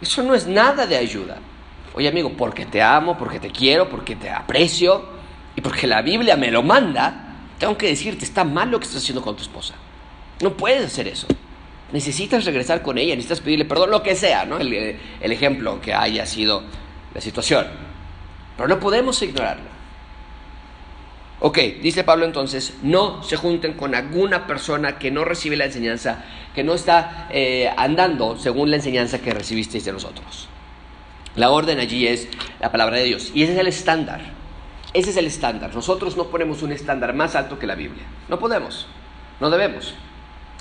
Eso 0.00 0.22
no 0.22 0.34
es 0.34 0.46
nada 0.46 0.86
de 0.86 0.96
ayuda. 0.96 1.38
Oye, 1.94 2.08
amigo, 2.08 2.30
porque 2.36 2.64
te 2.66 2.80
amo, 2.80 3.18
porque 3.18 3.40
te 3.40 3.50
quiero, 3.50 3.88
porque 3.88 4.14
te 4.14 4.30
aprecio 4.30 5.04
y 5.56 5.60
porque 5.60 5.88
la 5.88 6.00
Biblia 6.02 6.36
me 6.36 6.52
lo 6.52 6.62
manda, 6.62 7.38
tengo 7.58 7.76
que 7.76 7.88
decirte, 7.88 8.24
está 8.24 8.44
mal 8.44 8.70
lo 8.70 8.78
que 8.78 8.84
estás 8.84 9.02
haciendo 9.02 9.22
con 9.22 9.34
tu 9.34 9.42
esposa. 9.42 9.74
No 10.42 10.52
puedes 10.52 10.84
hacer 10.84 11.08
eso. 11.08 11.26
Necesitas 11.92 12.44
regresar 12.44 12.82
con 12.82 12.98
ella, 12.98 13.16
necesitas 13.16 13.40
pedirle 13.40 13.64
perdón, 13.64 13.90
lo 13.90 14.02
que 14.02 14.14
sea, 14.14 14.44
¿no? 14.44 14.58
El, 14.58 14.98
el 15.20 15.32
ejemplo 15.32 15.80
que 15.80 15.92
haya 15.92 16.24
sido 16.26 16.62
la 17.14 17.20
situación. 17.20 17.66
Pero 18.56 18.68
no 18.68 18.80
podemos 18.80 19.20
ignorarlo. 19.22 19.74
Ok, 21.40 21.58
dice 21.82 22.04
Pablo 22.04 22.24
entonces, 22.24 22.74
no 22.82 23.22
se 23.22 23.36
junten 23.36 23.74
con 23.74 23.94
alguna 23.94 24.46
persona 24.46 24.98
que 24.98 25.10
no 25.10 25.24
recibe 25.24 25.56
la 25.56 25.66
enseñanza, 25.66 26.24
que 26.54 26.64
no 26.64 26.74
está 26.74 27.28
eh, 27.30 27.70
andando 27.76 28.38
según 28.38 28.70
la 28.70 28.76
enseñanza 28.76 29.18
que 29.18 29.34
recibisteis 29.34 29.84
de 29.84 29.92
nosotros. 29.92 30.48
La 31.36 31.50
orden 31.50 31.80
allí 31.80 32.06
es 32.06 32.28
la 32.60 32.70
palabra 32.70 32.96
de 32.96 33.04
Dios 33.04 33.32
y 33.34 33.42
ese 33.42 33.54
es 33.54 33.58
el 33.58 33.66
estándar. 33.66 34.20
Ese 34.94 35.10
es 35.10 35.16
el 35.16 35.26
estándar. 35.26 35.74
Nosotros 35.74 36.16
no 36.16 36.28
ponemos 36.28 36.62
un 36.62 36.70
estándar 36.70 37.12
más 37.14 37.34
alto 37.34 37.58
que 37.58 37.66
la 37.66 37.74
Biblia. 37.74 38.04
No 38.28 38.38
podemos, 38.38 38.86
no 39.40 39.50
debemos. 39.50 39.94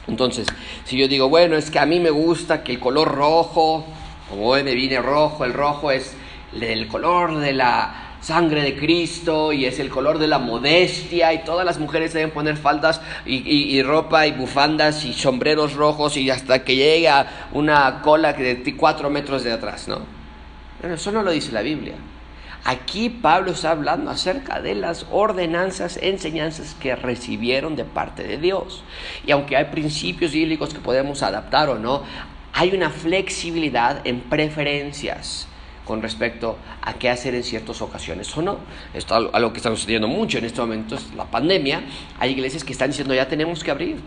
Entonces, 0.08 0.48
si 0.84 0.98
yo 0.98 1.08
digo, 1.08 1.30
bueno, 1.30 1.56
es 1.56 1.70
que 1.70 1.80
a 1.80 1.86
mí 1.86 2.00
me 2.00 2.10
gusta 2.10 2.64
que 2.64 2.74
el 2.74 2.80
color 2.80 3.14
rojo, 3.14 3.86
como 4.30 4.48
hoy 4.48 4.64
me 4.64 4.74
viene 4.74 5.00
rojo, 5.02 5.46
el 5.46 5.54
rojo 5.54 5.92
es 5.92 6.16
el 6.62 6.88
color 6.88 7.38
de 7.38 7.54
la 7.54 8.14
sangre 8.24 8.62
de 8.62 8.76
Cristo 8.76 9.52
y 9.52 9.66
es 9.66 9.80
el 9.80 9.90
color 9.90 10.18
de 10.18 10.28
la 10.28 10.40
modestia 10.40 11.34
y 11.34 11.44
todas 11.44 11.66
las 11.66 11.78
mujeres 11.78 12.14
deben 12.14 12.32
poner 12.32 12.56
faldas 12.56 13.02
y, 13.26 13.82
ropa 13.84 14.26
y 14.28 14.32
bufandas 14.32 15.04
y 15.04 15.14
sombreros 15.14 15.74
rojos 15.74 16.16
y 16.16 16.30
hasta 16.30 16.64
que 16.64 16.76
llegue 16.76 17.10
a 17.10 17.50
una 17.52 18.02
cola 18.02 18.32
de 18.34 18.76
cuatro 18.78 19.10
metros 19.10 19.44
de 19.44 19.52
atrás, 19.52 19.88
¿no? 19.88 20.02
Eso 20.82 21.12
no 21.12 21.22
lo 21.22 21.32
dice 21.32 21.52
la 21.52 21.62
Biblia. 21.62 21.96
Aquí 22.66 23.10
Pablo 23.10 23.52
está 23.52 23.72
hablando 23.72 24.10
acerca 24.10 24.62
de 24.62 24.76
las 24.76 25.06
ordenanzas, 25.12 26.00
enseñanzas 26.02 26.76
que 26.80 26.96
recibieron 26.96 27.76
de 27.76 27.84
parte 27.84 28.24
de 28.24 28.38
Dios. 28.38 28.84
Y 29.26 29.32
aunque 29.32 29.58
hay 29.58 29.66
principios 29.66 30.32
bíblicos 30.32 30.74
que 30.74 30.80
podemos 30.80 31.24
adaptar 31.24 31.68
o 31.68 31.78
no, 31.78 32.04
hay 32.54 32.74
una 32.74 32.90
flexibilidad 32.90 34.00
en 34.06 34.22
preferencias 34.22 35.50
con 35.86 36.02
respecto 36.02 36.58
a 36.82 36.94
qué 36.94 37.10
hacer 37.10 37.36
en 37.36 37.44
ciertas 37.44 37.82
ocasiones 37.82 38.36
o 38.38 38.42
no. 38.42 38.60
Esto 38.94 39.18
es 39.18 39.34
algo 39.34 39.52
que 39.52 39.58
está 39.58 39.70
sucediendo 39.70 40.08
mucho 40.08 40.38
en 40.38 40.46
este 40.46 40.62
momento, 40.62 40.96
es 40.96 41.14
la 41.16 41.26
pandemia. 41.26 41.84
Hay 42.20 42.32
iglesias 42.32 42.64
que 42.64 42.72
están 42.72 42.90
diciendo 42.90 43.14
ya 43.14 43.28
tenemos 43.28 43.64
que 43.64 43.72
abrir. 43.72 43.98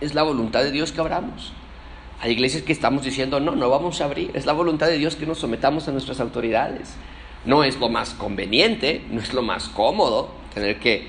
Es 0.00 0.14
la 0.14 0.22
voluntad 0.22 0.62
de 0.62 0.72
Dios 0.72 0.92
que 0.92 1.00
abramos. 1.00 1.52
Hay 2.20 2.32
iglesias 2.32 2.62
que 2.62 2.72
estamos 2.72 3.04
diciendo 3.04 3.40
no, 3.40 3.52
no 3.56 3.70
vamos 3.70 4.00
a 4.00 4.04
abrir. 4.04 4.30
Es 4.34 4.46
la 4.46 4.52
voluntad 4.52 4.88
de 4.88 4.98
Dios 4.98 5.16
que 5.16 5.26
nos 5.26 5.38
sometamos 5.38 5.88
a 5.88 5.92
nuestras 5.92 6.20
autoridades. 6.20 6.94
No 7.44 7.64
es 7.64 7.78
lo 7.78 7.88
más 7.88 8.10
conveniente, 8.14 9.02
no 9.10 9.20
es 9.20 9.32
lo 9.32 9.42
más 9.42 9.68
cómodo 9.68 10.30
tener 10.52 10.78
que 10.78 11.08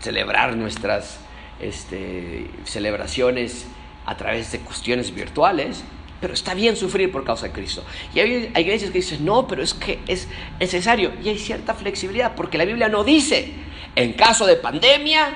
celebrar 0.00 0.56
nuestras 0.56 1.20
este, 1.60 2.50
celebraciones 2.64 3.66
a 4.04 4.16
través 4.16 4.52
de 4.52 4.60
cuestiones 4.60 5.14
virtuales, 5.14 5.82
pero 6.20 6.34
está 6.34 6.54
bien 6.54 6.76
sufrir 6.76 7.12
por 7.12 7.24
causa 7.24 7.46
de 7.46 7.52
Cristo. 7.52 7.84
Y 8.14 8.20
hay, 8.20 8.52
iglesias 8.56 8.90
que 8.90 8.98
dicen, 8.98 9.24
no, 9.24 9.46
pero 9.46 9.62
es 9.62 9.74
que 9.74 10.00
es 10.06 10.28
necesario. 10.58 11.12
Y 11.22 11.28
hay 11.28 11.38
cierta 11.38 11.74
flexibilidad, 11.74 12.34
porque 12.34 12.58
la 12.58 12.64
Biblia 12.64 12.88
no 12.88 13.04
dice, 13.04 13.52
en 13.94 14.12
caso 14.14 14.46
de 14.46 14.56
pandemia, 14.56 15.34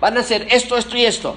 van 0.00 0.16
a 0.16 0.20
hacer 0.20 0.46
esto, 0.50 0.76
esto 0.76 0.96
y 0.96 1.04
esto 1.04 1.36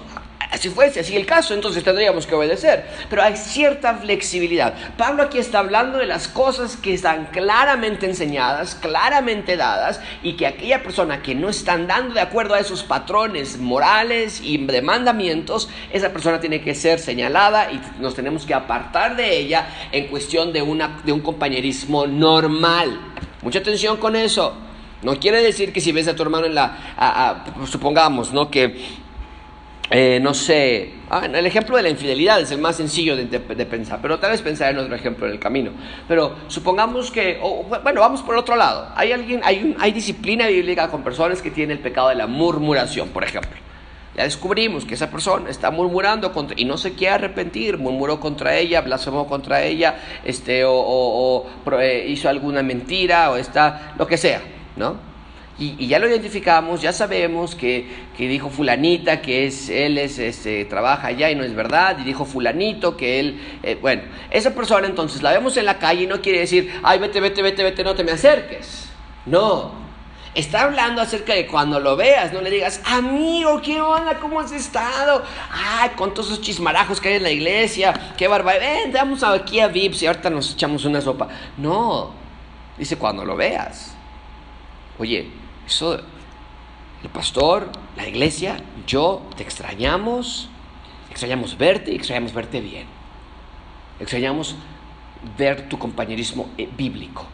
si 0.55 0.69
fuese 0.69 1.01
así 1.01 1.15
el 1.15 1.25
caso, 1.25 1.53
entonces 1.53 1.83
tendríamos 1.83 2.25
que 2.25 2.33
obedecer. 2.33 2.85
Pero 3.09 3.21
hay 3.21 3.35
cierta 3.35 3.95
flexibilidad. 3.95 4.73
Pablo 4.97 5.23
aquí 5.23 5.39
está 5.39 5.59
hablando 5.59 5.97
de 5.97 6.05
las 6.05 6.27
cosas 6.27 6.77
que 6.77 6.93
están 6.93 7.25
claramente 7.25 8.05
enseñadas, 8.05 8.75
claramente 8.75 9.57
dadas, 9.57 9.99
y 10.23 10.33
que 10.33 10.47
aquella 10.47 10.81
persona 10.81 11.21
que 11.21 11.35
no 11.35 11.49
está 11.49 11.73
andando 11.73 12.13
de 12.13 12.21
acuerdo 12.21 12.53
a 12.53 12.59
esos 12.59 12.83
patrones 12.83 13.57
morales 13.57 14.39
y 14.41 14.57
de 14.65 14.81
mandamientos, 14.81 15.69
esa 15.91 16.13
persona 16.13 16.39
tiene 16.39 16.61
que 16.61 16.73
ser 16.75 16.99
señalada 16.99 17.71
y 17.71 17.81
nos 17.99 18.15
tenemos 18.15 18.45
que 18.45 18.53
apartar 18.53 19.15
de 19.15 19.37
ella 19.37 19.67
en 19.91 20.07
cuestión 20.07 20.53
de, 20.53 20.61
una, 20.61 21.01
de 21.03 21.11
un 21.11 21.19
compañerismo 21.19 22.07
normal. 22.07 22.99
Mucha 23.41 23.59
atención 23.59 23.97
con 23.97 24.15
eso. 24.15 24.55
No 25.03 25.19
quiere 25.19 25.43
decir 25.43 25.71
que 25.71 25.79
si 25.79 25.91
ves 25.91 26.07
a 26.07 26.15
tu 26.15 26.23
hermano 26.23 26.47
en 26.47 26.55
la, 26.55 27.43
supongamos, 27.69 28.33
¿no? 28.33 28.49
Que 28.49 28.75
eh, 29.89 30.19
no 30.21 30.33
sé, 30.33 30.91
ah, 31.09 31.25
el 31.25 31.45
ejemplo 31.45 31.77
de 31.77 31.83
la 31.83 31.89
infidelidad 31.89 32.41
es 32.41 32.51
el 32.51 32.59
más 32.59 32.75
sencillo 32.75 33.15
de, 33.15 33.25
pensar, 33.65 33.99
pero 34.01 34.19
tal 34.19 34.31
vez 34.31 34.41
pensar 34.41 34.71
en 34.71 34.79
otro 34.79 34.93
ejemplo 34.95 35.25
en 35.25 35.31
el 35.33 35.39
camino. 35.39 35.71
Pero 36.07 36.35
supongamos 36.47 37.09
que, 37.09 37.39
bueno, 37.83 38.01
vamos 38.01 38.21
por 38.21 38.35
otro 38.35 38.55
lado. 38.55 38.89
Hay 38.95 39.13
alguien, 39.13 39.41
hay, 39.43 39.75
hay 39.79 39.91
disciplina 39.93 40.47
bíblica 40.47 40.89
con 40.89 41.03
personas 41.03 41.41
que 41.41 41.51
tienen 41.51 41.77
el 41.77 41.83
pecado 41.83 42.09
de 42.09 42.15
la 42.15 42.27
murmuración, 42.27 43.09
por 43.09 43.23
ejemplo. 43.23 43.51
Ya 44.17 44.23
descubrimos 44.23 44.83
que 44.83 44.95
esa 44.95 45.11
persona 45.11 45.49
está 45.49 45.69
murmurando 45.69 46.33
contra, 46.33 46.59
y 46.59 46.65
no 46.65 46.77
se 46.77 46.93
quiere 46.93 47.13
arrepentir, 47.13 47.77
murmuró 47.77 48.19
contra 48.19 48.57
ella, 48.57 48.81
blasfemó 48.81 49.27
contra 49.27 49.61
ella, 49.61 49.99
este, 50.25 50.63
o, 50.65 51.45
eh, 51.79 52.05
hizo 52.09 52.27
alguna 52.27 52.63
mentira, 52.63 53.29
o 53.29 53.37
está, 53.37 53.93
lo 53.97 54.07
que 54.07 54.17
sea, 54.17 54.41
¿no? 54.75 55.06
Y, 55.59 55.87
ya 55.87 55.97
lo 55.97 56.07
identificamos, 56.07 56.83
ya 56.83 56.93
sabemos 56.93 57.55
que, 57.55 57.87
dijo 58.17 58.49
fulanita 58.49 59.21
que 59.21 59.47
es, 59.47 59.69
él 59.69 59.97
es, 59.97 60.19
este, 60.19 60.65
trabaja 60.65 61.07
allá 61.07 61.31
y 61.31 61.35
no 61.35 61.43
es 61.43 61.55
verdad, 61.55 61.97
y 61.99 62.03
dijo 62.03 62.25
fulanito 62.25 62.95
que 62.95 63.19
él, 63.19 63.41
eh, 63.63 63.75
bueno, 63.81 64.03
esa 64.29 64.53
persona 64.53 64.85
entonces 64.85 65.23
la 65.23 65.31
vemos 65.31 65.57
en 65.57 65.65
la 65.65 65.79
calle 65.79 66.03
y 66.03 66.07
no 66.07 66.21
quiere 66.21 66.41
decir, 66.41 66.71
ay, 66.83 66.99
vete, 66.99 67.19
vete, 67.21 67.41
vete, 67.41 67.63
vete, 67.63 67.83
no 67.83 67.95
te 67.95 68.03
me 68.03 68.11
acerques. 68.11 68.87
No, 69.25 69.71
está 70.35 70.61
hablando 70.61 71.01
acerca 71.01 71.33
de 71.33 71.47
cuando 71.47 71.79
lo 71.79 71.95
veas, 71.95 72.31
no 72.33 72.41
le 72.41 72.51
digas, 72.51 72.79
amigo, 72.85 73.59
¿qué 73.59 73.81
onda? 73.81 74.19
¿Cómo 74.19 74.39
has 74.39 74.51
estado? 74.51 75.23
Ay, 75.51 75.89
con 75.95 76.13
todos 76.13 76.27
esos 76.27 76.41
chismarajos 76.41 77.01
que 77.01 77.09
hay 77.09 77.15
en 77.15 77.23
la 77.23 77.31
iglesia, 77.31 78.13
qué 78.15 78.27
barbaridad, 78.27 78.83
ven, 78.83 78.93
vamos 78.93 79.23
aquí 79.23 79.59
a 79.59 79.67
Vips 79.67 80.03
y 80.03 80.05
ahorita 80.05 80.29
nos 80.29 80.53
echamos 80.53 80.85
una 80.85 81.01
sopa. 81.01 81.27
No, 81.57 82.11
dice 82.77 82.95
cuando 82.95 83.25
lo 83.25 83.35
veas. 83.35 83.95
Oye, 84.99 85.27
eso, 85.67 85.99
el 87.03 87.09
pastor, 87.09 87.69
la 87.95 88.07
iglesia, 88.07 88.57
yo, 88.87 89.21
te 89.35 89.43
extrañamos, 89.43 90.49
extrañamos 91.11 91.57
verte 91.57 91.91
y 91.91 91.95
extrañamos 91.95 92.33
verte 92.33 92.61
bien. 92.61 92.87
Extrañamos 93.99 94.55
ver 95.37 95.67
tu 95.67 95.77
compañerismo 95.77 96.49
eh, 96.57 96.69
bíblico, 96.75 97.25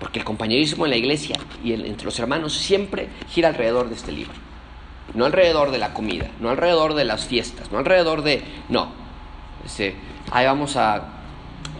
porque 0.00 0.18
el 0.18 0.24
compañerismo 0.24 0.86
en 0.86 0.90
la 0.90 0.96
iglesia 0.96 1.36
y 1.62 1.72
entre 1.72 2.04
los 2.04 2.18
hermanos 2.18 2.54
siempre 2.54 3.08
gira 3.30 3.48
alrededor 3.48 3.88
de 3.88 3.94
este 3.94 4.10
libro. 4.10 4.34
No 5.14 5.26
alrededor 5.26 5.70
de 5.70 5.78
la 5.78 5.92
comida, 5.92 6.30
no 6.40 6.48
alrededor 6.48 6.94
de 6.94 7.04
las 7.04 7.26
fiestas, 7.26 7.70
no 7.70 7.78
alrededor 7.78 8.22
de... 8.22 8.42
No. 8.68 8.90
Este, 9.66 9.94
ahí 10.30 10.46
vamos 10.46 10.76
a 10.76 11.21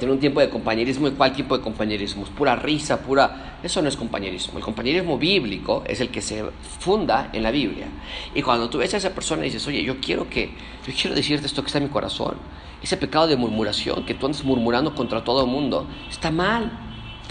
tener 0.03 0.15
un 0.15 0.19
tiempo 0.19 0.41
de 0.41 0.49
compañerismo 0.49 1.07
y 1.07 1.13
cuál 1.13 1.33
tipo 1.33 1.57
de 1.57 1.63
compañerismo, 1.63 2.25
es 2.25 2.31
pura 2.31 2.57
risa, 2.57 2.99
pura... 2.99 3.59
Eso 3.63 3.81
no 3.81 3.89
es 3.89 3.97
compañerismo. 3.97 4.59
El 4.59 4.65
compañerismo 4.65 5.17
bíblico 5.17 5.85
es 5.87 6.01
el 6.01 6.09
que 6.09 6.21
se 6.21 6.45
funda 6.81 7.31
en 7.33 7.45
la 7.45 7.53
Biblia. 7.53 7.87
Y 8.35 8.43
cuando 8.43 8.69
tú 8.69 8.79
ves 8.79 8.93
a 8.95 8.97
esa 8.97 9.11
persona 9.11 9.43
y 9.43 9.45
dices, 9.45 9.65
oye, 9.69 9.85
yo 9.85 10.01
quiero 10.01 10.29
que, 10.29 10.57
yo 10.85 10.93
quiero 11.01 11.15
decirte 11.15 11.47
esto 11.47 11.63
que 11.63 11.69
está 11.69 11.79
en 11.79 11.85
mi 11.85 11.91
corazón, 11.91 12.35
ese 12.83 12.97
pecado 12.97 13.29
de 13.29 13.37
murmuración, 13.37 14.05
que 14.05 14.15
tú 14.15 14.27
andas 14.27 14.43
murmurando 14.43 14.93
contra 14.93 15.23
todo 15.23 15.45
el 15.45 15.47
mundo, 15.47 15.87
está 16.11 16.33
mal 16.33 16.73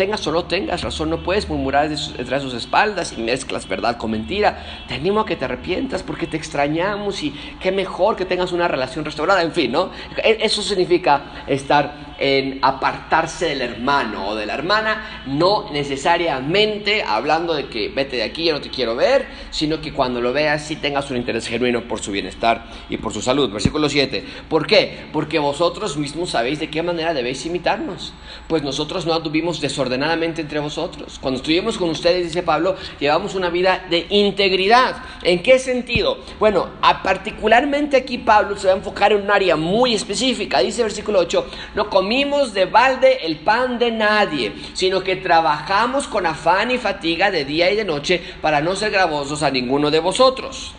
tengas 0.02 0.26
o 0.26 0.32
no 0.32 0.46
tengas 0.46 0.82
razón, 0.82 1.10
no 1.10 1.22
puedes 1.22 1.48
murmurar 1.48 1.90
detrás 1.90 2.42
de 2.44 2.50
sus 2.50 2.54
espaldas 2.54 3.14
y 3.16 3.22
mezclas 3.22 3.68
verdad 3.68 3.98
con 3.98 4.12
mentira. 4.12 4.84
Te 4.88 4.96
animo 4.96 5.20
a 5.20 5.26
que 5.26 5.36
te 5.36 5.46
arrepientas 5.46 6.02
porque 6.04 6.28
te 6.28 6.38
extrañamos 6.38 7.22
y 7.24 7.32
qué 7.60 7.72
mejor 7.72 8.16
que 8.16 8.26
tengas 8.26 8.52
una 8.52 8.68
relación 8.68 9.06
restaurada, 9.06 9.42
en 9.42 9.52
fin, 9.52 9.72
¿no? 9.72 9.92
E, 10.24 10.40
eso 10.42 10.62
significa 10.62 11.44
estar 11.48 12.11
en 12.22 12.60
apartarse 12.62 13.48
del 13.48 13.62
hermano 13.62 14.30
o 14.30 14.36
de 14.36 14.46
la 14.46 14.54
hermana, 14.54 15.24
no 15.26 15.72
necesariamente 15.72 17.04
hablando 17.04 17.56
de 17.56 17.68
que 17.68 17.90
vete 17.90 18.18
de 18.18 18.24
aquí, 18.24 18.46
yo 18.46 18.54
no 18.54 18.62
te 18.62 18.70
quiero 18.70 18.96
ver, 18.96 19.26
sino 19.50 19.82
que 19.82 19.92
cuando 19.92 20.22
lo 20.22 20.32
veas 20.32 20.64
sí 20.64 20.76
tengas 20.76 21.10
un 21.10 21.18
interés 21.18 21.48
genuino 21.48 21.82
por 21.88 22.00
su 22.00 22.12
bienestar 22.12 22.66
y 22.90 22.98
por 22.98 23.12
su 23.12 23.24
salud. 23.24 23.52
Versículo 23.52 23.90
7. 23.90 24.24
¿Por 24.48 24.68
qué? 24.68 25.06
Porque 25.12 25.40
vosotros 25.40 25.98
mismos 25.98 26.30
sabéis 26.30 26.60
de 26.60 26.70
qué 26.70 26.84
manera 26.84 27.16
debéis 27.16 27.44
imitarnos. 27.48 28.14
Pues 28.48 28.62
nosotros 28.62 29.08
no 29.08 29.20
tuvimos 29.24 29.60
desordenadamente 29.60 30.42
entre 30.42 30.60
vosotros. 30.60 31.18
Cuando 31.20 31.40
estuvimos 31.40 31.80
con 31.80 31.90
ustedes, 31.90 32.26
dice 32.26 32.44
Pablo, 32.44 32.76
llevamos 33.00 33.34
una 33.34 33.50
vida 33.50 33.88
de 33.90 34.06
integridad. 34.10 34.98
¿En 35.24 35.42
qué 35.42 35.58
sentido? 35.58 36.20
Bueno, 36.40 36.70
particularmente 37.04 37.98
aquí 37.98 38.20
Pablo 38.20 38.56
se 38.58 38.68
va 38.68 38.74
a 38.74 38.78
enfocar 38.78 39.12
en 39.12 39.24
un 39.24 39.32
área 39.32 39.56
muy 39.56 39.96
específica. 39.96 40.60
Dice 40.60 40.84
versículo 40.84 41.18
8, 41.18 41.48
no 41.74 41.90
comimos 42.12 42.54
de 42.54 42.66
balde 42.66 43.26
el 43.26 43.38
pan 43.38 43.80
de 43.80 43.90
nadie, 43.90 44.52
sino 44.74 45.02
que 45.02 45.16
trabajamos 45.16 46.10
con 46.10 46.26
afán 46.26 46.70
y 46.70 46.78
fatiga 46.78 47.32
de 47.32 47.46
día 47.46 47.72
y 47.72 47.78
de 47.78 47.86
noche 47.86 48.22
para 48.42 48.60
no 48.60 48.76
ser 48.76 48.92
gravosos 48.92 49.44
a 49.44 49.50
ninguno 49.50 49.90
de 49.90 50.02
vosotros. 50.02 50.74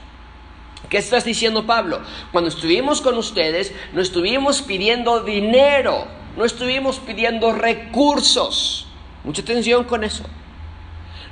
¿Qué 0.91 0.99
estás 0.99 1.25
diciendo 1.25 1.65
Pablo? 1.65 2.03
Cuando 2.33 2.51
estuvimos 2.51 3.01
con 3.01 3.17
ustedes, 3.17 3.73
no 3.95 4.03
estuvimos 4.03 4.61
pidiendo 4.61 5.21
dinero, 5.23 6.07
no 6.37 6.45
estuvimos 6.45 6.99
pidiendo 6.99 7.55
recursos. 7.55 8.87
Mucha 9.25 9.41
atención 9.41 9.85
con 9.85 10.05
eso. 10.05 10.25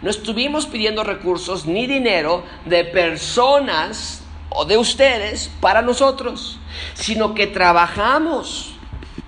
No 0.00 0.08
estuvimos 0.08 0.64
pidiendo 0.64 1.04
recursos 1.04 1.66
ni 1.66 1.86
dinero 1.86 2.42
de 2.64 2.86
personas 2.86 4.22
o 4.48 4.64
de 4.64 4.78
ustedes 4.78 5.50
para 5.60 5.82
nosotros, 5.82 6.58
sino 6.94 7.34
que 7.34 7.46
trabajamos. 7.46 8.79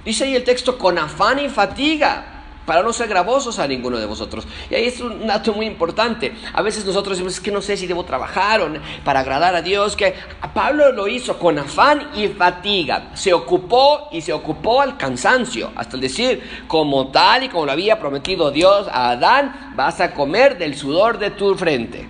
Dice 0.05 0.25
ahí 0.25 0.35
el 0.35 0.45
texto 0.45 0.79
con 0.79 0.99
afán 0.99 1.39
y 1.39 1.49
fatiga 1.49 2.33
para 2.67 2.83
no 2.83 2.93
ser 2.93 3.09
gravosos 3.09 3.59
a 3.59 3.67
ninguno 3.67 3.99
de 3.99 4.07
vosotros. 4.07 4.47
Y 4.71 4.75
ahí 4.75 4.85
es 4.85 5.01
un 5.01 5.27
dato 5.27 5.53
muy 5.53 5.67
importante. 5.67 6.33
A 6.53 6.63
veces 6.63 6.85
nosotros 6.85 7.17
decimos, 7.17 7.35
es 7.35 7.41
que 7.41 7.51
no 7.51 7.61
sé 7.61 7.77
si 7.77 7.87
debo 7.87 8.05
trabajar 8.05 8.61
para 9.05 9.21
agradar 9.21 9.55
a 9.55 9.63
Dios, 9.63 9.97
que 9.97 10.15
Pablo 10.55 10.93
lo 10.93 11.09
hizo 11.09 11.39
con 11.39 11.59
afán 11.59 12.11
y 12.15 12.29
fatiga. 12.29 13.11
Se 13.15 13.33
ocupó 13.33 14.09
y 14.13 14.21
se 14.21 14.33
ocupó 14.33 14.81
al 14.81 14.97
cansancio, 14.97 15.73
hasta 15.75 15.97
el 15.97 16.03
decir, 16.03 16.43
como 16.69 17.09
tal 17.09 17.45
y 17.45 17.49
como 17.49 17.67
lo 17.67 17.73
había 17.73 17.99
prometido 17.99 18.51
Dios 18.51 18.87
a 18.89 19.11
Adán, 19.11 19.73
vas 19.75 20.01
a 20.01 20.13
comer 20.13 20.59
del 20.59 20.77
sudor 20.77 21.19
de 21.19 21.31
tu 21.31 21.55
frente. 21.57 22.09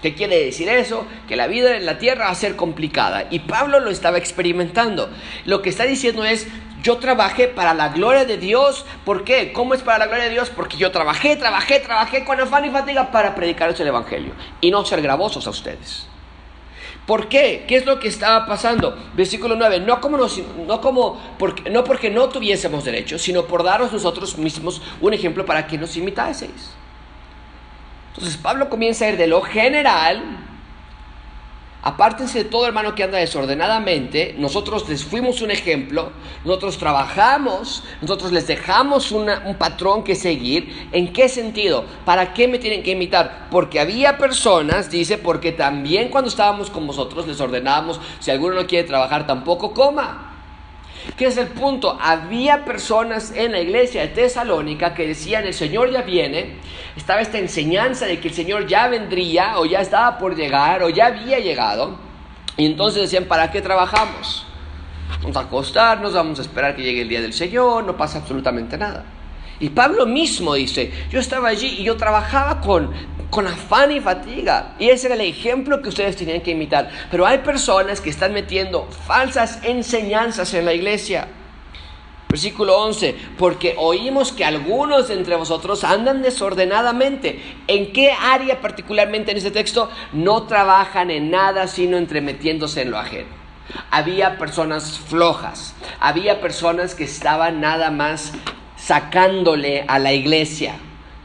¿Qué 0.00 0.14
quiere 0.14 0.44
decir 0.44 0.68
eso? 0.68 1.06
Que 1.28 1.36
la 1.36 1.46
vida 1.46 1.76
en 1.76 1.86
la 1.86 1.98
tierra 1.98 2.24
va 2.24 2.32
a 2.32 2.34
ser 2.34 2.56
complicada. 2.56 3.28
Y 3.30 3.40
Pablo 3.40 3.78
lo 3.78 3.88
estaba 3.88 4.18
experimentando. 4.18 5.08
Lo 5.44 5.62
que 5.62 5.70
está 5.70 5.84
diciendo 5.84 6.24
es, 6.24 6.48
yo 6.82 6.98
trabajé 6.98 7.48
para 7.48 7.74
la 7.74 7.90
gloria 7.90 8.24
de 8.24 8.38
Dios. 8.38 8.84
¿Por 9.04 9.24
qué? 9.24 9.52
¿Cómo 9.52 9.74
es 9.74 9.82
para 9.82 9.98
la 9.98 10.06
gloria 10.06 10.24
de 10.24 10.30
Dios? 10.30 10.50
Porque 10.50 10.76
yo 10.76 10.90
trabajé, 10.90 11.36
trabajé, 11.36 11.80
trabajé 11.80 12.24
con 12.24 12.40
afán 12.40 12.64
y 12.64 12.70
fatiga 12.70 13.10
para 13.10 13.34
predicarles 13.34 13.78
el 13.80 13.88
Evangelio 13.88 14.32
y 14.60 14.70
no 14.70 14.84
ser 14.84 15.00
gravosos 15.00 15.46
a 15.46 15.50
ustedes. 15.50 16.06
¿Por 17.06 17.28
qué? 17.28 17.64
¿Qué 17.66 17.76
es 17.76 17.86
lo 17.86 17.98
que 17.98 18.08
estaba 18.08 18.46
pasando? 18.46 18.96
Versículo 19.14 19.56
9, 19.56 19.80
no, 19.80 20.00
como 20.00 20.18
no, 20.18 20.80
como 20.80 21.20
porque, 21.38 21.68
no 21.68 21.82
porque 21.82 22.10
no 22.10 22.28
tuviésemos 22.28 22.84
derecho, 22.84 23.18
sino 23.18 23.44
por 23.46 23.64
daros 23.64 23.92
nosotros 23.92 24.38
mismos 24.38 24.80
un 25.00 25.12
ejemplo 25.12 25.44
para 25.44 25.66
que 25.66 25.78
nos 25.78 25.96
imitaseis. 25.96 26.74
Entonces 28.14 28.36
Pablo 28.36 28.68
comienza 28.68 29.04
a 29.04 29.08
ir 29.08 29.16
de 29.16 29.26
lo 29.26 29.42
general 29.42 30.22
Apártense 31.84 32.44
de 32.44 32.44
todo 32.48 32.64
hermano 32.66 32.94
que 32.94 33.02
anda 33.02 33.18
desordenadamente. 33.18 34.36
Nosotros 34.38 34.88
les 34.88 35.04
fuimos 35.04 35.42
un 35.42 35.50
ejemplo. 35.50 36.12
Nosotros 36.44 36.78
trabajamos. 36.78 37.82
Nosotros 38.00 38.30
les 38.30 38.46
dejamos 38.46 39.10
un 39.10 39.28
patrón 39.58 40.04
que 40.04 40.14
seguir. 40.14 40.88
¿En 40.92 41.12
qué 41.12 41.28
sentido? 41.28 41.84
¿Para 42.04 42.34
qué 42.34 42.46
me 42.46 42.60
tienen 42.60 42.84
que 42.84 42.92
imitar? 42.92 43.48
Porque 43.50 43.80
había 43.80 44.16
personas, 44.16 44.90
dice, 44.90 45.18
porque 45.18 45.50
también 45.50 46.08
cuando 46.08 46.28
estábamos 46.28 46.70
con 46.70 46.86
vosotros 46.86 47.26
les 47.26 47.40
ordenábamos, 47.40 48.00
si 48.20 48.30
alguno 48.30 48.54
no 48.54 48.66
quiere 48.68 48.86
trabajar, 48.86 49.26
tampoco 49.26 49.74
coma. 49.74 50.31
¿Qué 51.16 51.26
es 51.26 51.36
el 51.36 51.48
punto? 51.48 51.98
Había 52.00 52.64
personas 52.64 53.32
en 53.34 53.52
la 53.52 53.60
iglesia 53.60 54.02
de 54.02 54.08
Tesalónica 54.08 54.94
que 54.94 55.06
decían, 55.06 55.44
el 55.44 55.54
Señor 55.54 55.90
ya 55.90 56.02
viene, 56.02 56.56
estaba 56.96 57.20
esta 57.20 57.38
enseñanza 57.38 58.06
de 58.06 58.20
que 58.20 58.28
el 58.28 58.34
Señor 58.34 58.66
ya 58.66 58.88
vendría 58.88 59.58
o 59.58 59.66
ya 59.66 59.80
estaba 59.80 60.18
por 60.18 60.36
llegar 60.36 60.82
o 60.82 60.88
ya 60.88 61.06
había 61.06 61.38
llegado. 61.38 61.98
Y 62.56 62.66
entonces 62.66 63.02
decían, 63.02 63.24
¿para 63.24 63.50
qué 63.50 63.60
trabajamos? 63.60 64.46
Vamos 65.22 65.36
a 65.36 65.40
acostarnos, 65.40 66.12
vamos 66.12 66.38
a 66.38 66.42
esperar 66.42 66.76
que 66.76 66.82
llegue 66.82 67.02
el 67.02 67.08
día 67.08 67.20
del 67.20 67.32
Señor, 67.32 67.84
no 67.84 67.96
pasa 67.96 68.18
absolutamente 68.18 68.78
nada. 68.78 69.04
Y 69.62 69.68
Pablo 69.68 70.06
mismo 70.06 70.54
dice, 70.54 70.92
yo 71.08 71.20
estaba 71.20 71.46
allí 71.46 71.76
y 71.78 71.84
yo 71.84 71.96
trabajaba 71.96 72.60
con, 72.60 72.90
con 73.30 73.46
afán 73.46 73.92
y 73.92 74.00
fatiga. 74.00 74.74
Y 74.80 74.88
ese 74.88 75.06
era 75.06 75.14
el 75.14 75.20
ejemplo 75.20 75.80
que 75.80 75.88
ustedes 75.88 76.16
tenían 76.16 76.40
que 76.40 76.50
imitar. 76.50 76.90
Pero 77.12 77.24
hay 77.24 77.38
personas 77.38 78.00
que 78.00 78.10
están 78.10 78.32
metiendo 78.32 78.88
falsas 79.06 79.60
enseñanzas 79.62 80.52
en 80.54 80.64
la 80.64 80.74
iglesia. 80.74 81.28
Versículo 82.28 82.76
11, 82.76 83.14
porque 83.38 83.76
oímos 83.78 84.32
que 84.32 84.44
algunos 84.44 85.06
de 85.06 85.14
entre 85.14 85.36
vosotros 85.36 85.84
andan 85.84 86.22
desordenadamente. 86.22 87.40
¿En 87.68 87.92
qué 87.92 88.10
área 88.10 88.60
particularmente 88.60 89.30
en 89.30 89.36
este 89.36 89.52
texto? 89.52 89.88
No 90.12 90.42
trabajan 90.48 91.12
en 91.12 91.30
nada 91.30 91.68
sino 91.68 91.98
entremetiéndose 91.98 92.82
en 92.82 92.90
lo 92.90 92.98
ajeno. 92.98 93.28
Había 93.92 94.38
personas 94.38 94.98
flojas, 94.98 95.76
había 96.00 96.40
personas 96.40 96.96
que 96.96 97.04
estaban 97.04 97.60
nada 97.60 97.92
más 97.92 98.32
sacándole 98.92 99.86
a 99.88 99.98
la 99.98 100.12
iglesia, 100.12 100.74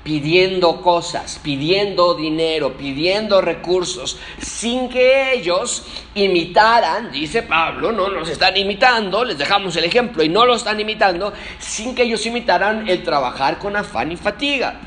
pidiendo 0.02 0.82
cosas, 0.82 1.38
pidiendo 1.44 2.14
dinero, 2.14 2.78
pidiendo 2.78 3.42
recursos, 3.42 4.18
sin 4.40 4.88
que 4.88 5.34
ellos 5.34 5.84
imitaran, 6.16 7.12
dice 7.12 7.44
Pablo, 7.44 7.92
no 7.92 8.08
nos 8.08 8.30
están 8.30 8.56
imitando, 8.56 9.26
les 9.26 9.38
dejamos 9.38 9.76
el 9.76 9.84
ejemplo 9.84 10.24
y 10.24 10.30
no 10.30 10.46
lo 10.46 10.56
están 10.56 10.80
imitando, 10.80 11.34
sin 11.60 11.94
que 11.94 12.04
ellos 12.04 12.26
imitaran 12.26 12.88
el 12.88 13.04
trabajar 13.04 13.60
con 13.60 13.76
afán 13.76 14.14
y 14.14 14.16
fatiga. 14.16 14.80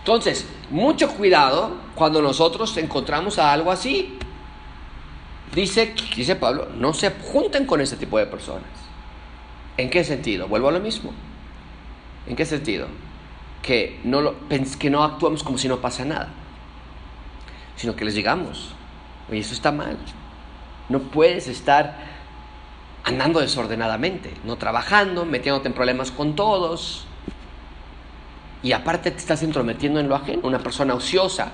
Entonces, 0.00 0.46
mucho 0.68 1.08
cuidado 1.08 1.78
cuando 1.94 2.20
nosotros 2.20 2.76
encontramos 2.76 3.38
a 3.38 3.50
algo 3.50 3.72
así. 3.72 4.18
Dice, 5.54 5.94
dice 6.14 6.36
Pablo, 6.36 6.68
no 6.76 6.92
se 6.92 7.12
junten 7.12 7.64
con 7.64 7.80
ese 7.80 7.96
tipo 7.96 8.18
de 8.18 8.26
personas. 8.26 8.68
¿En 9.78 9.88
qué 9.88 10.04
sentido? 10.04 10.48
Vuelvo 10.48 10.68
a 10.68 10.72
lo 10.72 10.80
mismo. 10.80 11.14
¿En 12.26 12.36
qué 12.36 12.44
sentido? 12.44 12.88
Que 13.62 14.00
no, 14.04 14.20
lo, 14.20 14.34
que 14.78 14.90
no 14.90 15.04
actuamos 15.04 15.42
como 15.42 15.58
si 15.58 15.68
no 15.68 15.80
pasa 15.80 16.04
nada. 16.04 16.28
sino 17.76 17.94
que 17.94 18.04
les 18.04 18.14
digamos, 18.14 18.74
oye, 19.30 19.40
eso 19.40 19.52
está 19.52 19.70
mal. 19.70 19.98
No 20.88 21.00
puedes 21.00 21.46
estar 21.46 21.98
andando 23.04 23.40
desordenadamente, 23.40 24.32
no 24.44 24.56
trabajando, 24.56 25.24
metiéndote 25.24 25.68
en 25.68 25.74
problemas 25.74 26.10
con 26.10 26.34
todos. 26.34 27.06
Y 28.62 28.72
aparte 28.72 29.10
te 29.10 29.18
estás 29.18 29.42
entrometiendo 29.42 30.00
en 30.00 30.08
lo 30.08 30.16
ajeno, 30.16 30.40
una 30.44 30.58
persona 30.58 30.94
ociosa, 30.94 31.52